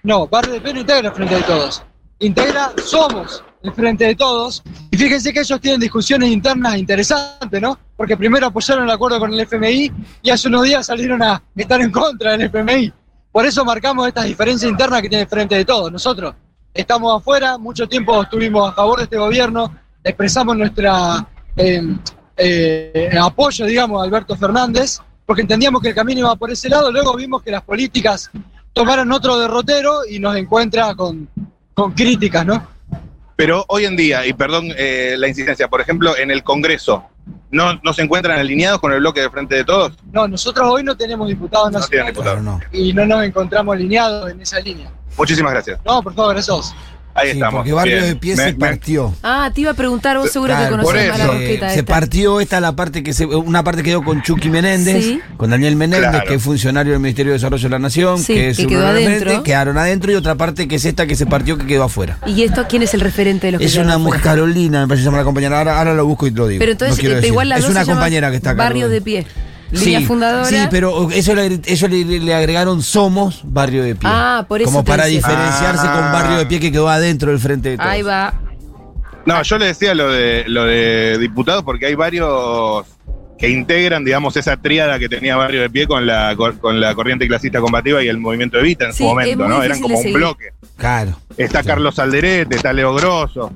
[0.05, 1.83] No, Barrio de Pie no integra el Frente de Todos.
[2.19, 4.63] Integra Somos el Frente de Todos.
[4.91, 7.79] Y fíjense que ellos tienen discusiones internas interesantes, ¿no?
[7.97, 11.81] Porque primero apoyaron el acuerdo con el FMI y hace unos días salieron a estar
[11.81, 12.93] en contra del FMI.
[13.31, 15.93] Por eso marcamos estas diferencias internas que tiene el Frente de Todos.
[15.93, 16.35] Nosotros
[16.75, 21.25] estamos afuera, mucho tiempo estuvimos a favor de este gobierno, expresamos nuestra
[21.57, 21.81] eh,
[22.37, 26.91] eh, apoyo, digamos, a Alberto Fernández, porque entendíamos que el camino iba por ese lado,
[26.91, 28.31] luego vimos que las políticas
[28.73, 31.29] tomaron otro derrotero y nos encuentra con,
[31.75, 32.67] con críticas, ¿no?
[33.37, 37.05] Pero hoy en día, y perdón eh, la insistencia, por ejemplo, en el Congreso,
[37.51, 39.95] ¿no, ¿no se encuentran alineados con el bloque de frente de todos?
[40.13, 42.61] No, nosotros hoy no tenemos diputados No tienen nacionales no.
[42.73, 44.91] y no nos encontramos alineados en esa línea.
[45.17, 45.81] Muchísimas gracias.
[45.85, 46.75] No, por favor, esos.
[47.15, 47.55] Ahí Sí, estamos.
[47.59, 48.07] porque Barrio Bien.
[48.09, 49.15] de Pie Me- se me- partió.
[49.23, 51.81] Ah, te iba a preguntar, vos seguro que Claro, conocés por más la rosqueta se
[51.81, 51.95] esta.
[51.95, 55.21] partió esta la parte que se, una parte quedó con Chucky Menéndez, Sí.
[55.37, 56.27] con Daniel Menéndez, Claro.
[56.27, 58.87] que es funcionario del Ministerio de Desarrollo de la Nación, Sí, que es que quedó
[58.87, 59.43] adentro.
[59.43, 62.19] quedaron adentro y otra parte que es esta que se partió que quedó afuera.
[62.27, 65.01] ¿Y esto quién es el referente de los que Es una mujer Carolina, me parece
[65.01, 65.59] que se llama la compañera.
[65.59, 66.61] Ahora, ahora lo busco y lo digo.
[66.61, 67.29] Pero entonces, no quiero eh, decir.
[67.31, 68.63] igual las es una se compañera que está acá.
[68.63, 69.27] Barrio de Pie.
[69.73, 70.45] Línea Sí, fundadora.
[70.45, 74.09] Sí, pero eso le, eso le, le agregaron Somos Barrio de Pie.
[74.13, 75.19] Ah, por eso Como te para decía.
[75.21, 75.93] diferenciarse Ah.
[75.95, 77.89] con Barrio de Pie que quedó adentro del frente de todos.
[77.91, 78.35] Ahí va.
[79.25, 82.85] No, yo le decía lo de lo de diputados porque hay varios
[83.39, 87.27] que integran, digamos, esa tríada que tenía Barrio de Pie con la con, la corriente
[87.27, 89.63] clasista combativa y el movimiento Evita en Sí, su momento, ¿no?
[89.63, 90.51] Eran como de un bloque.
[90.77, 91.17] Claro.
[91.37, 93.53] Está Carlos Alderete, está Leo Grosso.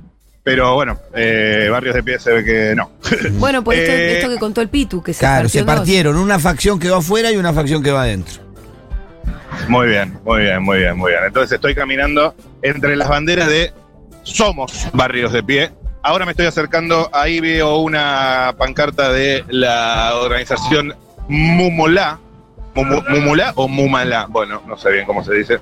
[0.47, 2.93] Pero bueno, eh, Barrios de Pie se ve que no.
[3.33, 5.75] Bueno, por esto, Eh, esto que contó el Pitu, que se Claro, partió se dos.
[5.75, 6.17] partieron.
[6.17, 8.35] Una facción quedó afuera y una facción quedó adentro.
[9.69, 11.25] Muy bien, muy bien, muy bien, muy bien.
[11.27, 12.33] Entonces estoy caminando
[12.63, 13.73] entre las banderas de
[14.23, 15.73] Somos Barrios de Pie.
[16.05, 20.95] Ahora me estoy acercando, ahí veo una pancarta de la organización
[21.27, 22.21] Mumolá.
[22.77, 25.59] Mumu- Mumulá o Mumalá, bueno, no sé bien cómo se dice,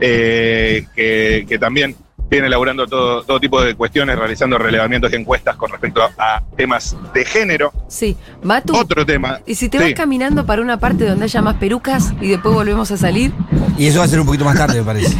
[0.00, 1.94] eh, que, que también
[2.30, 6.42] viene elaborando todo, todo tipo de cuestiones, realizando relevamientos y encuestas con respecto a, a
[6.56, 7.72] temas de género.
[7.88, 8.74] Sí, Matu.
[8.76, 9.40] Otro tema.
[9.46, 9.84] Y si te Sí.
[9.84, 13.32] vas caminando para una parte donde haya más perucas y después volvemos a salir,
[13.78, 15.16] Y eso va a ser un poquito más tarde, me parece.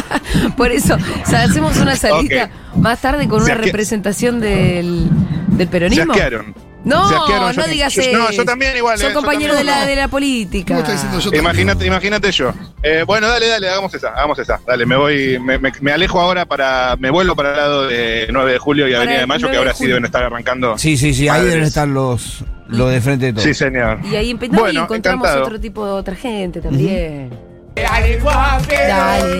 [0.56, 5.08] por eso, o sea, hacemos una salita más tarde con Se una representación del,
[5.48, 6.12] del Se peronismo.
[6.12, 6.54] asquearon.
[6.82, 8.12] No, yo- no digas yo- eso.
[8.18, 10.68] no, yo también igual, eh, Soy yo compañero de la, de la política.
[10.74, 11.44] ¿Cómo está diciendo yo también?
[11.44, 12.52] Imagínate, imagínate yo.
[12.82, 14.60] Eh, bueno, dale, dale, hagamos esa, hagamos esa.
[14.66, 18.28] Dale, me voy, me, me- me alejo ahora para, me vuelvo para el lado de
[18.32, 19.94] 9 de julio y Para Avenida de Mayo, 9 que de ahora sí julio.
[19.96, 20.78] deben estar arrancando.
[20.78, 21.28] Sí, sí, sí.
[21.28, 23.44] Ahí deben estar los, los de frente de todo.
[23.44, 23.98] Sí, señor.
[24.10, 25.44] Y ahí y Bueno, encontramos encantado.
[25.44, 27.30] otro tipo de otra gente también.
[27.74, 28.18] Dale.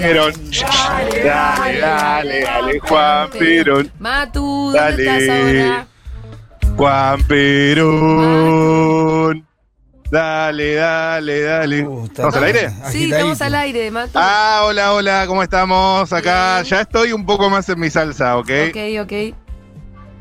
[0.01, 0.33] Perón.
[1.25, 3.91] Dale, dale, dale, Juan Perón.
[3.99, 5.25] Matu, ¿dónde Dale.
[5.25, 5.37] estás
[5.71, 5.87] ahora?
[6.81, 7.87] Juan Perón.
[10.11, 11.87] Dale, dale, dale.
[11.87, 12.71] Uh, ¿Estamos al aire?
[12.91, 13.93] Sí, estamos al aire.
[14.15, 16.11] Ah, hola, hola, ¿cómo estamos?
[16.11, 16.71] Acá Bien.
[16.71, 18.51] ya estoy un poco más en mi salsa, ¿ok?
[18.71, 19.13] Ok, ok.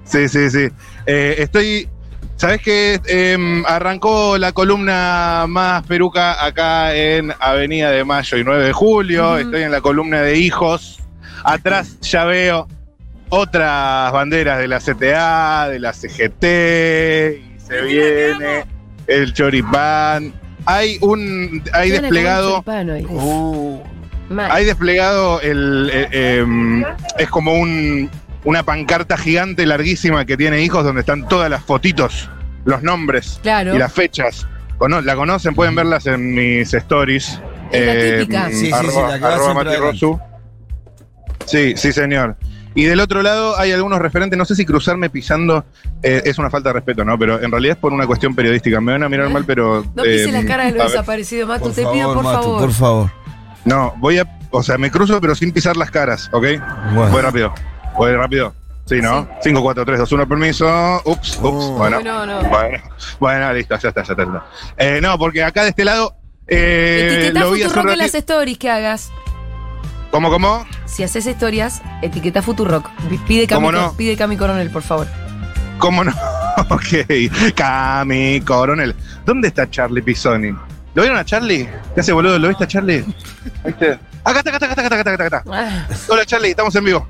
[0.04, 0.68] Sí, sí, sí.
[1.06, 1.88] Eh, estoy.
[2.36, 3.00] ¿Sabes qué?
[3.06, 9.38] Em, arrancó la columna más peruca acá en Avenida de Mayo y 9 de Julio.
[9.38, 11.00] Estoy en la columna de hijos.
[11.46, 12.68] Atrás ya veo
[13.30, 16.44] otras banderas de la CTA, de la CGT.
[17.56, 18.66] Y se viene
[19.08, 20.34] el choripán.
[20.66, 21.64] Hay un.
[21.74, 22.64] Hay desplegado.
[23.10, 23.80] Uh.
[24.50, 25.90] Hay desplegado el.
[25.92, 26.08] eh,
[26.42, 26.84] em,
[27.18, 28.10] es como un,
[28.44, 32.30] una pancarta gigante larguísima que tiene hijos donde están todas las fotitos,
[32.66, 33.74] los nombres Claro.
[33.76, 34.46] y las fechas.
[34.78, 37.42] Cono- la conocen, pueden verlas en mis stories.
[37.72, 38.50] Es la típica.
[38.50, 39.20] Sí, sí, sí, la que
[39.80, 39.94] va.
[41.46, 42.36] Sí, sí, señor.
[42.76, 45.66] Y del otro lado hay algunos referentes, no sé si cruzarme pisando
[46.04, 47.18] eh, es una falta de respeto, ¿no?
[47.18, 48.80] Pero en realidad es por una cuestión periodística.
[48.80, 49.84] Me van a mirar mal, pero.
[49.96, 51.66] No eh, las caras de a los desaparecidos, Matu.
[51.66, 52.62] por te favor, pido, por Matu, favor.
[52.62, 53.12] por favor.
[53.66, 54.40] No, voy a.
[54.52, 56.46] O sea, me cruzo, pero sin pisar las caras, ¿ok?
[56.94, 57.12] Bueno.
[57.12, 57.54] Voy rápido.
[57.98, 58.54] Voy rápido.
[58.86, 59.28] Sí, ¿no?
[59.44, 61.02] 5, 4, 3, 2, 1, permiso.
[61.06, 61.40] Ups, ups.
[61.44, 61.72] Oh.
[61.78, 62.02] Bueno.
[62.02, 62.42] No, no.
[62.50, 62.80] Bueno,
[63.20, 64.24] bueno, listo, ya está, ya está.
[64.24, 64.46] ya está.
[64.78, 66.16] Eh, no, porque acá de este lado.
[66.48, 69.12] Eh, Etiquetá lo un Futurock en las stories que hagas.
[70.12, 70.66] ¿Cómo, cómo?
[70.86, 72.90] Si haces historias, etiqueta Futurock.
[73.28, 73.94] Pide Cami, ¿Cómo no?
[73.94, 75.08] pide Cami Coronel, por favor.
[75.78, 76.12] ¿Cómo no?
[76.70, 77.54] ok.
[77.56, 78.96] Cami, coronel.
[79.26, 80.52] ¿Dónde está Charlie Pisoni?
[80.96, 81.70] ¿Lo vieron a Charlie?
[81.94, 82.40] ¿Qué hace, boludo?
[82.40, 83.06] ¿Lo viste a Charlie?
[83.64, 84.00] ¿Viste?
[84.24, 85.44] Acá está, acá está, acá está, acá está, acá está.
[85.54, 87.08] Ah, Hola Charlie, estamos en vivo.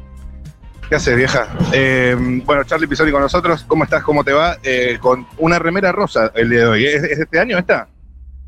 [0.90, 1.48] ¿Qué haces, vieja?
[1.72, 3.64] Eh, bueno, Charlie Pisoni con nosotros.
[3.68, 4.04] ¿Cómo estás?
[4.04, 4.58] ¿Cómo te va?
[4.62, 6.86] Eh, con una remera rosa el día de hoy.
[6.86, 7.88] ¿Es, es de este año esta?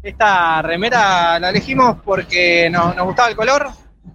[0.03, 3.69] Esta remera la elegimos porque nos, nos gustaba el color,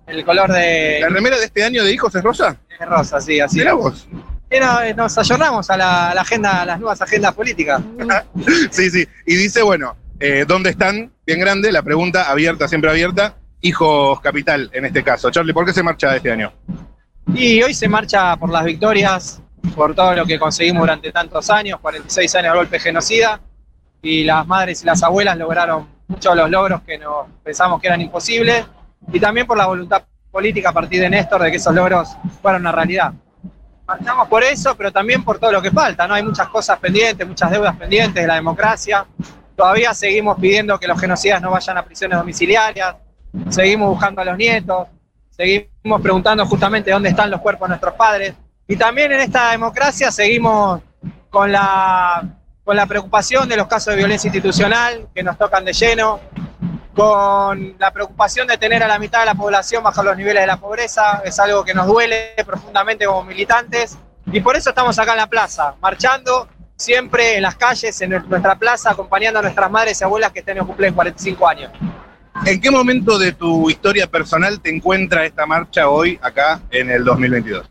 [0.07, 2.57] el color de, ¿La remera de este año de hijos es rosa?
[2.79, 3.59] de rosa, sí, así.
[3.59, 4.07] Mirá vos.
[4.11, 4.37] No-
[4.83, 7.81] eh, nos ayornamos a la, a la agenda, a las nuevas agendas políticas.
[8.71, 9.07] Sí, sí.
[9.27, 11.13] Y dice, bueno, eh, ¿dónde están?
[11.27, 13.35] Bien grande, la pregunta abierta, siempre abierta.
[13.61, 15.31] Hijos Capital, en este caso.
[15.31, 16.53] Charlie, ¿por qué se marcha este año?
[17.35, 19.43] Y hoy se marcha por las victorias,
[19.75, 23.41] por todo lo que conseguimos durante tantos años, 46 años de golpe genocida,
[24.03, 27.89] y las madres y las abuelas lograron muchos de los logros que nos pensamos que
[27.89, 28.65] eran imposibles,
[29.13, 32.61] y también por la voluntad política a partir de Néstor de que esos logros fueran
[32.63, 33.13] una realidad.
[33.87, 36.15] Marchamos por eso, pero también por todo lo que falta, ¿no?
[36.15, 39.07] Hay muchas cosas pendientes, muchas deudas pendientes de la democracia.
[39.55, 42.97] Todavía seguimos pidiendo que los genocidas no vayan a prisiones domiciliarias,
[43.49, 44.89] seguimos buscando a los nietos,
[45.31, 48.35] seguimos preguntando justamente dónde están los cuerpos de nuestros padres.
[48.67, 50.81] Y también en esta democracia seguimos
[51.31, 52.25] con la,
[52.65, 56.21] con la preocupación de los casos de violencia institucional que nos tocan de lleno,
[56.97, 60.47] con la preocupación de tener a la mitad de la población bajo los niveles de
[60.47, 63.99] la pobreza, es algo que nos duele profundamente como militantes.
[64.33, 68.59] Y por eso estamos acá en la plaza, marchando siempre en las calles, en nuestra
[68.59, 71.71] plaza, acompañando a nuestras madres y abuelas que estén en cumplen 45 años.
[72.47, 77.05] ¿En qué momento de tu historia personal te encuentra esta marcha hoy, acá, en el
[77.05, 77.71] 2022?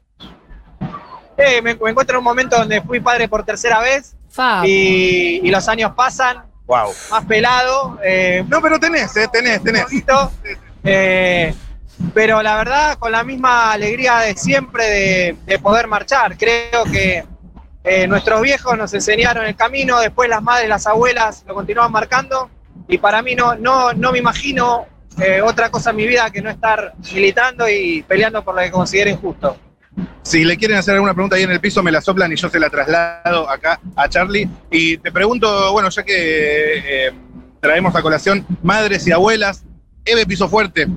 [1.37, 4.15] Eh, me, me encuentro en un momento donde fui padre por tercera vez
[4.63, 6.91] y, y los años pasan, Wow.
[7.11, 9.83] más pelado, eh, No, pero tenés, eh, tenés, tenés.
[9.83, 10.31] poquito,
[10.83, 11.53] eh,
[12.13, 16.37] pero la verdad con la misma alegría de siempre de, de poder marchar.
[16.37, 17.23] Creo que
[17.83, 22.49] eh, nuestros viejos nos enseñaron el camino, después las madres, las abuelas lo continúan marcando
[22.87, 24.87] y para mí no, no, no me imagino
[25.19, 28.71] eh, otra cosa en mi vida que no estar militando y peleando por lo que
[28.71, 29.55] consideren justo.
[30.23, 32.49] Si le quieren hacer alguna pregunta ahí en el piso, me la soplan y yo
[32.49, 34.49] se la traslado acá a Charlie.
[34.71, 37.13] Y te pregunto, bueno, ya que eh,
[37.61, 39.63] traemos a colación madres y abuelas,
[40.03, 40.87] Eve Piso Fuerte,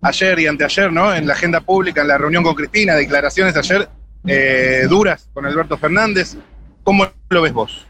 [0.00, 1.14] ayer y anteayer, ¿no?
[1.14, 3.88] En la agenda pública, en la reunión con Cristina, declaraciones ayer
[4.26, 6.36] eh, duras con Alberto Fernández.
[6.84, 7.86] ¿Cómo lo ves vos?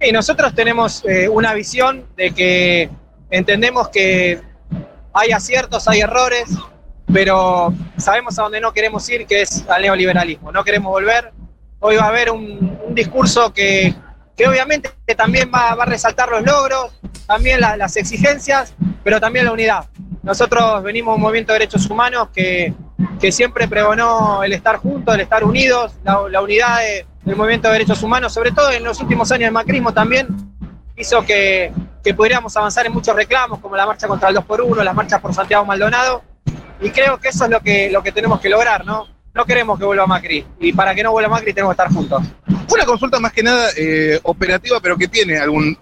[0.00, 2.90] Y nosotros tenemos eh, una visión de que
[3.30, 4.40] entendemos que
[5.12, 6.48] hay aciertos, hay errores,
[7.12, 10.50] pero sabemos a dónde no queremos ir, que es al neoliberalismo.
[10.52, 11.32] No queremos volver.
[11.80, 13.94] Hoy va a haber un, un discurso que,
[14.36, 16.92] que obviamente también va, va a resaltar los logros,
[17.26, 19.86] también la- las exigencias, pero también la unidad.
[20.22, 22.72] Nosotros venimos de un movimiento de derechos humanos que,
[23.20, 27.68] que siempre pregonó el estar juntos, el estar unidos, la, la unidad de- del movimiento
[27.68, 30.26] de derechos humanos, sobre todo en los últimos años del macrismo también,
[30.96, 31.72] hizo que,
[32.02, 35.32] que pudiéramos avanzar en muchos reclamos, como la marcha contra el 2x1, las marchas por
[35.34, 36.22] Santiago Maldonado,
[36.82, 39.06] y creo que eso es lo que, lo que tenemos que lograr, ¿no?
[39.34, 42.22] No queremos que vuelva Macri, y para que no vuelva Macri tenemos que estar juntos.
[42.70, 45.76] Una consulta más que nada eh, operativa, pero que tiene algún,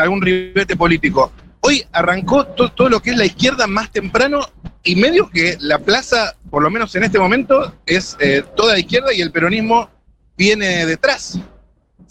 [0.00, 1.30] algún ribete político.
[1.60, 4.40] Hoy arrancó to- todo lo que es la izquierda más temprano
[4.82, 9.12] y medio que la plaza, por lo menos en este momento, es eh, toda izquierda
[9.14, 9.88] y el peronismo
[10.36, 11.38] viene detrás.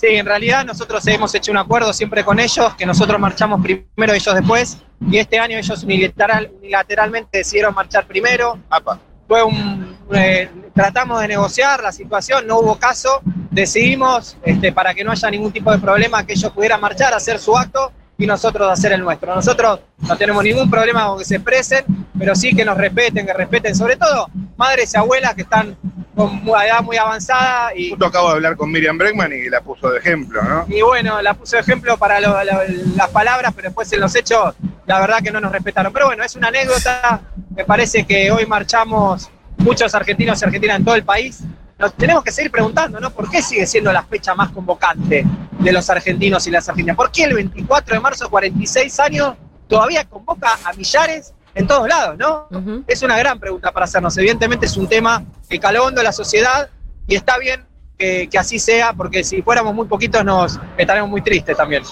[0.03, 4.13] Sí, en realidad nosotros hemos hecho un acuerdo siempre con ellos, que nosotros marchamos primero,
[4.13, 8.59] ellos después, y este año ellos unilateral- unilateralmente decidieron marchar primero.
[8.69, 8.99] Apa.
[9.29, 15.05] Fue un, eh, tratamos de negociar la situación, no hubo caso, decidimos, este, para que
[15.05, 18.69] no haya ningún tipo de problema, que ellos pudieran marchar, hacer su acto y nosotros
[18.71, 19.33] hacer el nuestro.
[19.35, 21.83] Nosotros no tenemos ningún problema con que se expresen,
[22.17, 25.75] pero sí que nos respeten, que respeten sobre todo madres y abuelas que están
[26.15, 29.61] con una edad muy avanzada y, Justo acabo de hablar con Miriam Bregman y la
[29.61, 30.65] puso de ejemplo, ¿no?
[30.67, 32.61] y bueno, la puse de ejemplo para lo- lo-
[32.95, 34.53] las palabras, pero después en los hechos,
[34.85, 35.91] la verdad que no nos respetaron.
[35.91, 37.21] Pero bueno, es una anécdota.
[37.55, 41.39] Me parece que hoy marchamos muchos argentinos y argentinas en todo el país.
[41.79, 43.09] Nos tenemos que seguir preguntando, ¿no?
[43.11, 45.25] ¿Por qué sigue siendo la fecha más convocante
[45.59, 46.95] de los argentinos y las argentinas?
[46.95, 49.35] ¿Por qué el 24 de marzo, 46 años,
[49.67, 52.47] todavía convoca a millares en todos lados, ¿no?
[52.87, 54.17] Es una gran pregunta para hacernos.
[54.17, 56.69] Evidentemente es un tema que caló hondo en la sociedad
[57.07, 57.65] y está bien
[57.97, 61.83] que, que así sea, porque si fuéramos muy poquitos nos estaremos muy tristes también.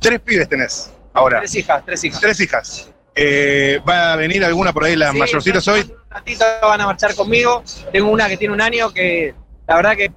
[0.00, 1.38] Tres pibes tenés ahora.
[1.40, 2.20] Tres hijas, tres hijas.
[2.20, 2.90] Tres hijas.
[3.14, 5.90] Eh, ¿Va a venir alguna por ahí, las Sí, mayorcitas hoy?
[6.62, 7.62] Van a marchar conmigo.
[7.92, 9.34] Tengo una que tiene un año que
[9.66, 10.12] la verdad que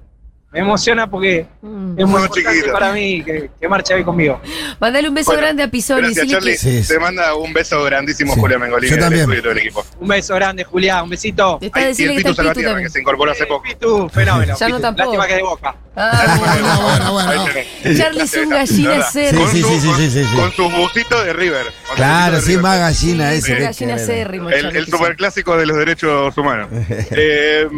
[0.52, 1.98] me emociona porque Mm.
[2.00, 2.72] es muy importante chiquita.
[2.72, 4.40] para mí que, que marche hoy conmigo.
[4.80, 6.12] Mandale un beso Bueno, grande a Pisoni.
[6.14, 6.56] Charlie.
[6.56, 6.88] Sí, sí.
[6.88, 8.40] Te manda un beso grandísimo, Sí.
[8.40, 9.20] Julia Mengolini, Yo del también.
[9.22, 9.84] estudio y todo el equipo.
[10.00, 11.04] Un beso grande, Julián.
[11.04, 11.58] Un besito.
[11.60, 13.62] te está Ay, y el que Pitu Salvatierra, que se incorporó hace poco.
[13.62, 14.56] Pitu, fenómeno.
[14.58, 14.82] Ya no Pitu.
[14.82, 15.04] tampoco.
[15.16, 15.76] Lástima que es de boca.
[15.96, 17.30] Ah, Bueno, bueno, bueno.
[17.30, 17.98] Ahí tenés.
[17.98, 18.94] Charlie es un gallina.
[18.94, 20.36] Con Sí, sí, sí, con- sí, sí, sí.
[20.36, 21.66] Con sus busitos de River.
[21.94, 22.62] Claro, sí, River.
[22.62, 23.54] más gallina Sí, ese.
[23.60, 25.02] gallina acérrimo, El, Charlie el Pisoni.
[25.04, 26.68] superclásico de los derechos humanos.
[27.12, 27.68] Eh,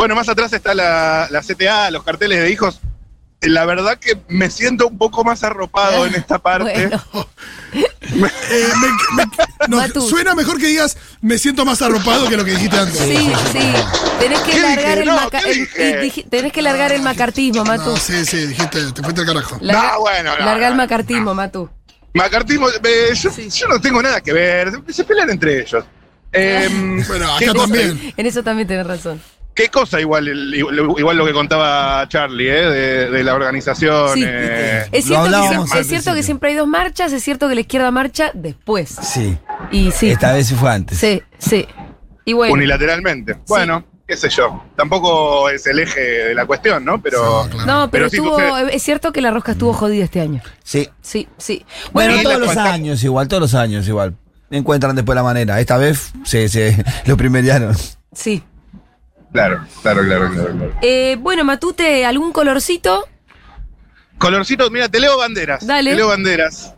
[0.00, 2.80] bueno, más atrás está la, la CTA, los carteles de hijos.
[3.42, 6.88] La verdad que me siento un poco más arropado en esta parte.
[6.88, 7.28] Bueno,
[8.12, 12.52] Eh, me- me- no, suena mejor que digas, me siento más arropado que lo que
[12.52, 12.98] dijiste antes.
[12.98, 13.72] sí, sí.
[14.18, 15.90] Tenés que ¿Qué largar el, No, maca- ¿qué el- dije?
[15.90, 17.90] y dije- tenés que largar el macartismo, Matu.
[17.90, 19.58] No, sí, sí, dijiste, te fuiste al carajo.
[19.60, 20.82] Larga, No, bueno, no, larga el no.
[20.82, 21.70] macartismo, Matu.
[22.14, 24.72] Macartismo, eh, yo, yo no tengo nada que ver.
[24.88, 25.84] Se pelean entre ellos.
[26.32, 26.68] Eh,
[27.08, 28.14] Bueno, ¿qué acá también.
[28.16, 29.20] En eso también tenés razón.
[29.54, 32.70] Qué cosa igual, igual lo que contaba Charlie, ¿eh?
[32.70, 34.14] de, de la organización.
[34.14, 34.24] Sí.
[34.26, 36.22] eh, Es cierto, que, siempre, al es cierto que principio.
[36.22, 38.88] siempre hay dos marchas, es cierto que la izquierda marcha después.
[39.02, 39.36] Sí.
[39.70, 40.10] Y sí.
[40.10, 40.96] Esta vez sí fue antes.
[40.98, 41.66] Sí, sí.
[42.24, 42.54] Y bueno.
[42.54, 43.36] unilateralmente.
[43.48, 44.62] Bueno, qué sé yo.
[44.76, 47.02] Tampoco es el eje de la cuestión, ¿no?
[47.02, 47.44] Pero.
[47.44, 47.66] Sí, claro.
[47.66, 48.76] No, pero, Pero sí estuvo, sucede.
[48.76, 50.40] es cierto que la rosca estuvo jodida este año.
[50.64, 50.88] Sí.
[51.02, 51.66] Sí, sí.
[51.92, 54.16] Bueno, todos los cuenta- años igual, todos los años igual.
[54.50, 55.60] Encuentran después la manera.
[55.60, 57.76] Esta vez se, se lo primeriaron.
[58.12, 58.42] sí.
[59.32, 60.52] Claro, claro, claro, claro.
[60.56, 60.72] claro.
[60.82, 63.06] Eh, bueno, Matute, ¿algún colorcito?
[64.18, 65.66] Colorcito, mira, te leo banderas.
[65.66, 65.90] Dale.
[65.90, 66.74] Te leo banderas.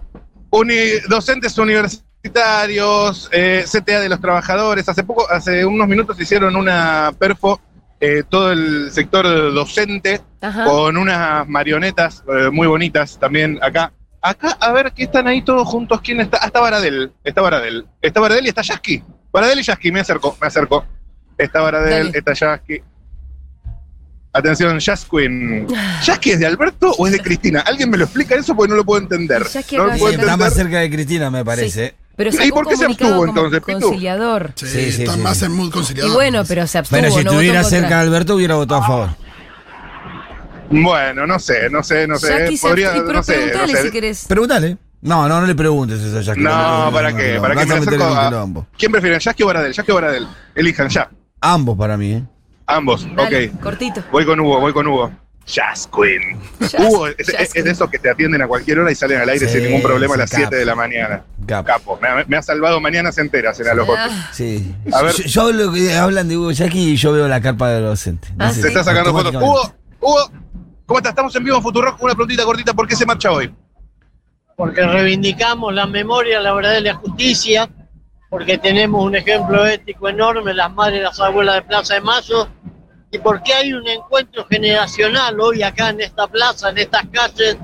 [0.51, 4.89] Uni- docentes universitarios, eh, CTA de los trabajadores.
[4.89, 7.61] Hace poco, hace unos minutos hicieron una perfo,
[8.01, 10.65] eh, todo el sector docente, Ajá.
[10.65, 13.93] con unas marionetas eh, muy bonitas también acá.
[14.21, 16.01] Acá, a ver, ¿qué están ahí todos juntos?
[16.01, 16.39] ¿Quién está?
[16.43, 17.13] Ah, está Baradel.
[17.25, 17.87] Está Baradel.
[18.01, 19.03] Está Baradel y está Yasky.
[19.33, 20.85] Baradel y Yasky, me acerco, me acerco.
[21.39, 22.19] Está Baradel, Dale.
[22.19, 22.83] está Yasky.
[24.35, 25.67] Atención, Jazz Queen.
[26.05, 27.61] ¿Yasky es de Alberto o es de Cristina?
[27.61, 28.57] ¿Alguien me lo explica eso?
[28.57, 29.47] Porque no lo puedo entender.
[29.47, 31.89] Yasky no lo puedo de Está más cerca de Cristina, me parece.
[31.89, 31.95] Sí.
[32.17, 33.81] Pero ¿Y por qué se abstuvo como entonces, Pitu?
[33.81, 34.53] conciliador.
[34.55, 36.13] Sí, Sí, sí, está sí, más en mood Y conciliador.
[36.15, 36.99] bueno, pero se abstuvo.
[37.01, 37.95] Bueno, si no estuviera votó cerca de.
[37.95, 39.09] Alberto hubiera votado a favor.
[40.71, 42.29] Bueno, no sé, no sé, no sé.
[42.29, 42.97] Jackie se Podría.
[42.97, 44.25] Y pero no sé, no si querés.
[44.27, 44.79] Pregúntale.
[45.03, 46.41] No, no, no le preguntes eso a Jackie.
[46.41, 47.39] No, ¿para qué?
[47.41, 48.17] ¿Para qué me acerco un
[48.59, 48.67] a-.
[48.79, 49.73] ¿Quién prefieren, Yasky o Baradel?
[49.73, 50.27] Yasky o Baradel.
[50.55, 51.11] Elijan ya.
[51.43, 52.23] Ambos para mí, ¿eh?
[52.67, 53.61] Ambos, Dale, ok.
[53.61, 54.03] cortito.
[54.11, 55.13] Voy con Hugo, voy con Hugo.
[55.45, 56.39] Jazz Queen.
[56.61, 58.95] Jazz- Hugo es, Jazz es- es de esos que te atienden a cualquier hora y
[58.95, 60.41] salen al aire Sí, sin ningún problema a las capo.
[60.43, 61.25] 7 de la mañana.
[61.45, 61.67] Capo.
[61.67, 61.99] Capo.
[62.01, 63.67] Me ha, me ha salvado mañanas enteras en.
[63.69, 64.73] Ah, Sí.
[64.93, 65.13] A ver.
[65.17, 67.91] Yo, yo hablo que hablan de Hugo Jackie y yo veo la carpa de los
[67.91, 68.31] docentes.
[68.37, 69.35] No Ah, sé, Se está sacando fotos.
[69.35, 70.31] Hugo, Hugo,
[70.87, 71.11] ¿cómo estás?
[71.11, 72.01] Estamos en vivo en Futurock.
[72.01, 72.73] Una preguntita cortita.
[72.73, 73.53] ¿Por qué se marcha hoy?
[74.55, 77.69] porque reivindicamos la memoria, la verdad y la justicia,
[78.33, 82.49] porque tenemos un ejemplo ético enorme, las madres y las abuelas de Plaza de Mayo,
[83.11, 87.59] y porque hay un encuentro generacional hoy acá en esta plaza, en estas calles,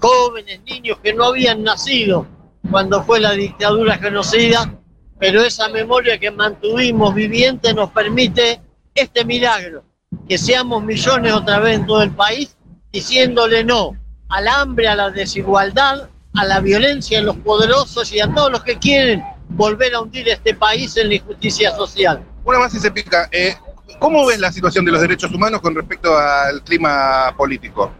[0.00, 2.26] jóvenes, niños que no habían nacido
[2.70, 4.74] cuando fue la dictadura genocida,
[5.18, 8.62] pero esa memoria que mantuvimos viviente nos permite
[8.94, 9.84] este milagro,
[10.26, 12.56] que seamos millones otra vez en todo el país
[12.90, 13.94] diciéndole no
[14.30, 18.64] al hambre, a la desigualdad, a la violencia en los poderosos y a todos los
[18.64, 19.22] que quieren
[19.54, 22.22] volver a hundir este país en la injusticia social.
[22.44, 23.28] Una más y se pica.
[23.32, 23.54] Eh,
[23.98, 27.90] ¿Cómo ves la situación de los derechos humanos con respecto al clima político?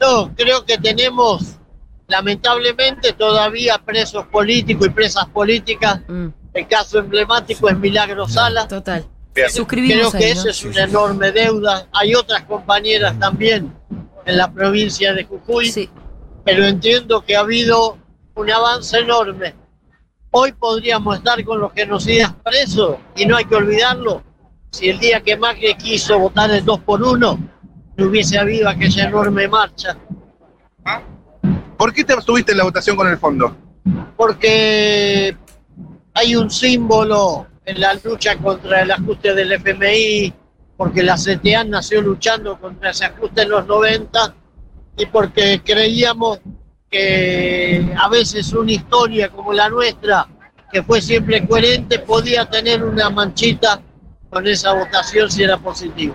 [0.00, 1.56] No, creo que tenemos
[2.08, 6.00] lamentablemente todavía presos políticos y presas políticas.
[6.08, 8.68] mm, El caso emblemático es Milagro Sala.
[8.68, 9.06] total.
[9.34, 9.48] Bien.
[9.50, 10.50] Suscribimos Creo que ahí, eso ¿no?
[10.50, 11.86] es una enorme deuda.
[11.92, 13.72] Hay otras compañeras también
[14.26, 15.70] en la provincia de Jujuy.
[15.70, 15.90] Sí.
[16.44, 17.96] pero entiendo que ha habido
[18.34, 19.54] un avance enorme.
[20.34, 24.22] Hoy podríamos estar con los genocidas presos y no hay que olvidarlo.
[24.70, 27.38] Si el día que Macri quiso votar el 2 por 1
[27.98, 29.98] no hubiese habido aquella enorme marcha.
[31.76, 33.54] ¿Por qué te abstuviste en la votación con el fondo?
[34.16, 35.36] Porque
[36.14, 40.32] hay un símbolo en la lucha contra el ajuste del FMI,
[40.78, 44.34] porque la CTA nació luchando contra ese ajuste en los 90
[44.96, 46.40] y porque creíamos
[46.92, 50.28] que a veces una historia como la nuestra,
[50.70, 53.80] que fue siempre coherente, podía tener una manchita
[54.30, 56.14] con esa votación si era positivo.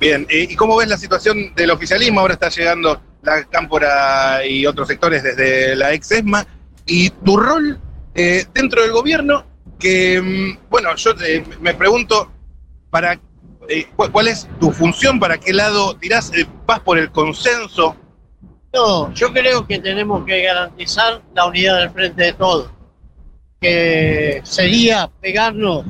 [0.00, 2.20] Bien, ¿y cómo ves la situación del oficialismo?
[2.20, 6.46] Ahora está llegando la Cámpora y otros sectores desde la ex ESMA.
[6.86, 7.78] ¿Y tu rol
[8.14, 9.44] eh, dentro del gobierno?
[9.78, 11.12] Que, mm, bueno, yo
[11.60, 12.32] me pregunto,
[12.90, 13.20] para
[13.68, 15.20] eh, ¿cuál, cuál es tu función?
[15.20, 16.32] ¿Para qué lado tirás?
[16.34, 17.94] Eh, ¿Vas por el consenso?
[18.72, 22.70] No, yo creo que tenemos que garantizar la unidad del frente de todos.
[23.60, 25.84] Que sería pegarnos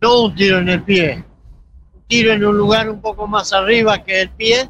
[0.00, 1.24] no un tiro en el pie,
[1.94, 4.68] un tiro en un lugar un poco más arriba que el pie,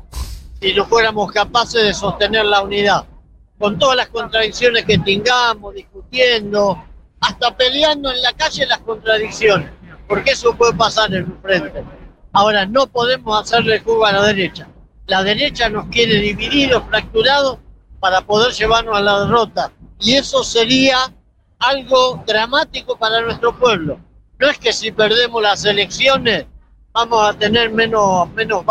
[0.61, 3.07] si no fuéramos capaces de sostener la unidad.
[3.59, 6.85] Con todas las contradicciones que tengamos, discutiendo,
[7.21, 9.71] hasta peleando en la calle las contradicciones,
[10.07, 11.83] porque eso puede pasar en un frente.
[12.33, 14.69] Ahora, no podemos hacerle jugo a la derecha.
[15.07, 17.59] La derecha nos quiere divididos, fracturados,
[18.01, 19.73] para poder llevarnos a la derrota.
[20.01, 20.99] Y eso sería
[21.59, 23.99] algo dramático para nuestro pueblo.
[24.39, 26.47] No es que si perdemos las elecciones
[26.93, 28.65] vamos a tener menos, menos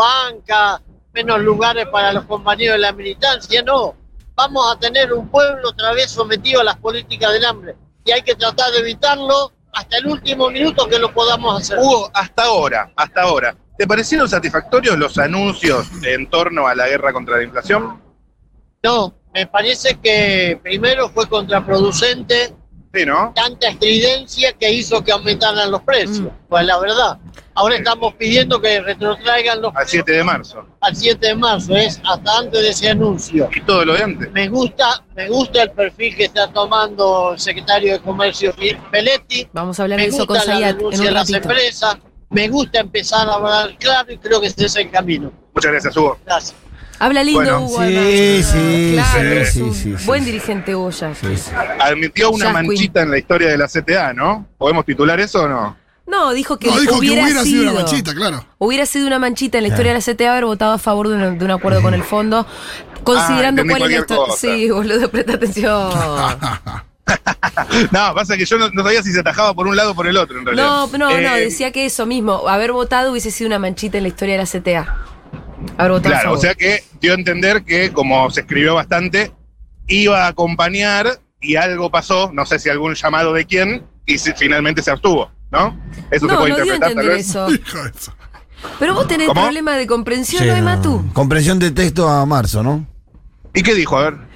[1.12, 3.94] menos lugares para los compañeros de la militancia, no.
[4.34, 7.76] Vamos a tener un pueblo otra vez sometido a las políticas del hambre.
[8.04, 11.78] Y hay que tratar de evitarlo hasta el último minuto que lo podamos hacer.
[11.78, 17.12] Hugo, hasta ahora, hasta ahora, ¿te parecieron satisfactorios los anuncios en torno a la guerra
[17.12, 18.00] contra la inflación?
[18.82, 22.54] No, me parece que primero fue contraproducente
[22.92, 23.32] Sí, ¿no?
[23.34, 26.28] tanta estridencia que hizo que aumentaran los precios.
[26.48, 27.18] Pues la verdad.
[27.56, 30.66] Ahora estamos pidiendo que retrotraigan los Al 7 de marzo.
[30.80, 33.48] al 7 de marzo, es hasta antes de ese anuncio.
[33.54, 34.30] Y todo lo de antes.
[34.32, 38.52] Me gusta, me gusta el perfil que está tomando el secretario de Comercio
[38.90, 39.48] Peletti.
[39.52, 41.96] Vamos a hablar de eso con Zayat en un de las empresas.
[42.34, 45.32] Me gusta empezar a hablar claro y creo que ese es el camino.
[45.54, 46.18] Muchas gracias, Hugo.
[46.26, 46.54] Gracias.
[46.98, 47.82] Habla lindo, Bueno, Hugo.
[47.82, 50.26] sí, sí, Claro, sí, es sí, un sí, sí, Buen sí.
[50.30, 51.14] dirigente, Hugo ya.
[51.14, 51.50] Sí, sí.
[51.80, 52.66] Admitió una Queen.
[52.66, 54.46] manchita en la historia de la CTA, ¿no?
[54.58, 55.76] ¿Podemos titular eso o no?
[56.06, 58.44] No, dijo que No, dijo que hubiera, hubiera sido sido una manchita, claro.
[58.58, 61.14] Hubiera sido una manchita en la historia de la CTA haber votado a favor de
[61.14, 62.46] un, de un acuerdo con el fondo,
[63.02, 64.34] considerando Ah, cuál es la historia.
[64.36, 65.90] Sí, boludo, presta atención.
[67.92, 70.06] No, pasa que yo no, no sabía si se atajaba por un lado o por
[70.06, 70.66] el otro, en realidad.
[70.66, 74.04] No, no, no, Eh, decía que eso mismo, haber votado hubiese sido una manchita en
[74.04, 74.98] la historia de la CTA.
[75.78, 79.32] Haber votado Claro, o sea que dio a entender que, como se escribió bastante,
[79.86, 84.32] iba a acompañar y algo pasó, no sé si algún llamado de quién, y si-
[84.32, 85.78] finalmente se abstuvo, ¿no?
[86.10, 87.28] Eso se no, puede no dio a interpretar tal entender vez.
[87.28, 88.12] eso.
[88.78, 89.42] Pero vos tenés ¿Cómo?
[89.42, 90.62] problema de comprensión, Sí, ¿no.
[90.62, 91.04] Matu?
[91.12, 92.86] Comprensión de texto a marzo, ¿no?
[93.52, 93.98] ¿Y qué dijo?
[93.98, 94.33] A ver.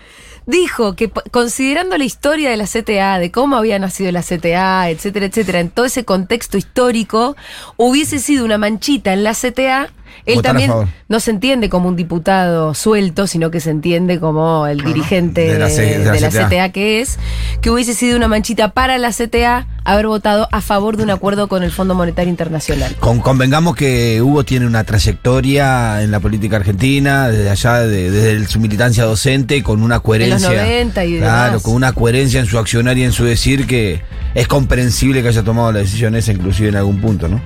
[0.49, 5.27] Dijo que considerando la historia de la CTA, de cómo había nacido la CTA, etcétera,
[5.27, 7.37] etcétera, en todo ese contexto histórico,
[7.77, 9.91] hubiese sido una manchita en la CTA
[10.27, 10.73] Él votar también
[11.09, 15.53] no se entiende como un diputado suelto, sino que se entiende como el dirigente De
[15.55, 16.49] la la, C- de la CTA.
[16.49, 16.69] CTA.
[16.73, 17.19] que es,
[17.61, 21.49] que hubiese sido una manchita para la CTA haber votado a favor de un acuerdo
[21.49, 22.95] con el Fondo Monetario Internacional.
[23.01, 28.47] Con- convengamos que Hugo tiene una trayectoria en la política argentina, desde allá, de- desde
[28.47, 30.51] su militancia docente, con una coherencia.
[30.51, 34.03] 90 y Claro, con una coherencia en su accionar y en su decir que
[34.35, 37.41] es comprensible que haya tomado la decisión esa, inclusive en algún punto, ¿no?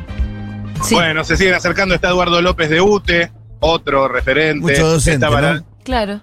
[0.82, 1.94] Sí, Bueno, se siguen acercando.
[1.94, 3.30] Está Eduardo López de UTE,
[3.60, 4.60] otro referente.
[4.60, 5.26] Mucho docente,
[5.84, 6.20] claro.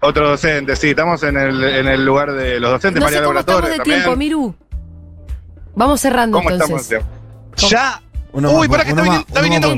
[0.00, 3.00] Otro docente, sí, estamos en el, en el lugar de los docentes.
[3.00, 4.00] No María sé cómo estamos Torres de también.
[4.00, 4.54] tiempo, Miru.
[5.76, 7.70] Vamos cerrando ¿Cómo estamos entonces.
[7.70, 8.02] Ya.
[8.32, 9.68] Uno Uy, más, pará que está viniendo, está viniendo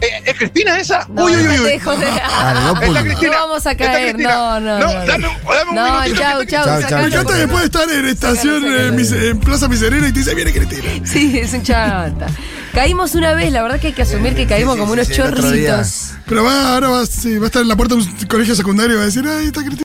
[0.00, 1.06] eh, ¿Es Cristina esa?
[1.08, 1.96] No, uy, uy, no uy, te uy.
[1.96, 3.02] Dale, no Está pulgues.
[3.04, 3.32] Cristina.
[3.32, 5.06] No vamos a caer, no, no, No, no.
[5.06, 6.20] dame, dame un No, minutito.
[6.20, 9.40] chau, que está chau, Chau, Me encanta porque- después de estar en estación eh, en
[9.40, 10.84] Plaza Miserere y te dice, viene Cristina.
[11.04, 12.26] Sí, es un chata.
[12.74, 15.14] Caímos una vez, la verdad que hay que asumir que caímos sí, como unos sí,
[15.14, 16.12] chorritos.
[16.26, 18.92] Pero va, ahora va, sí, va a estar en la puerta de un colegio secundario
[18.94, 19.76] y va a decir, ay, está Cristina.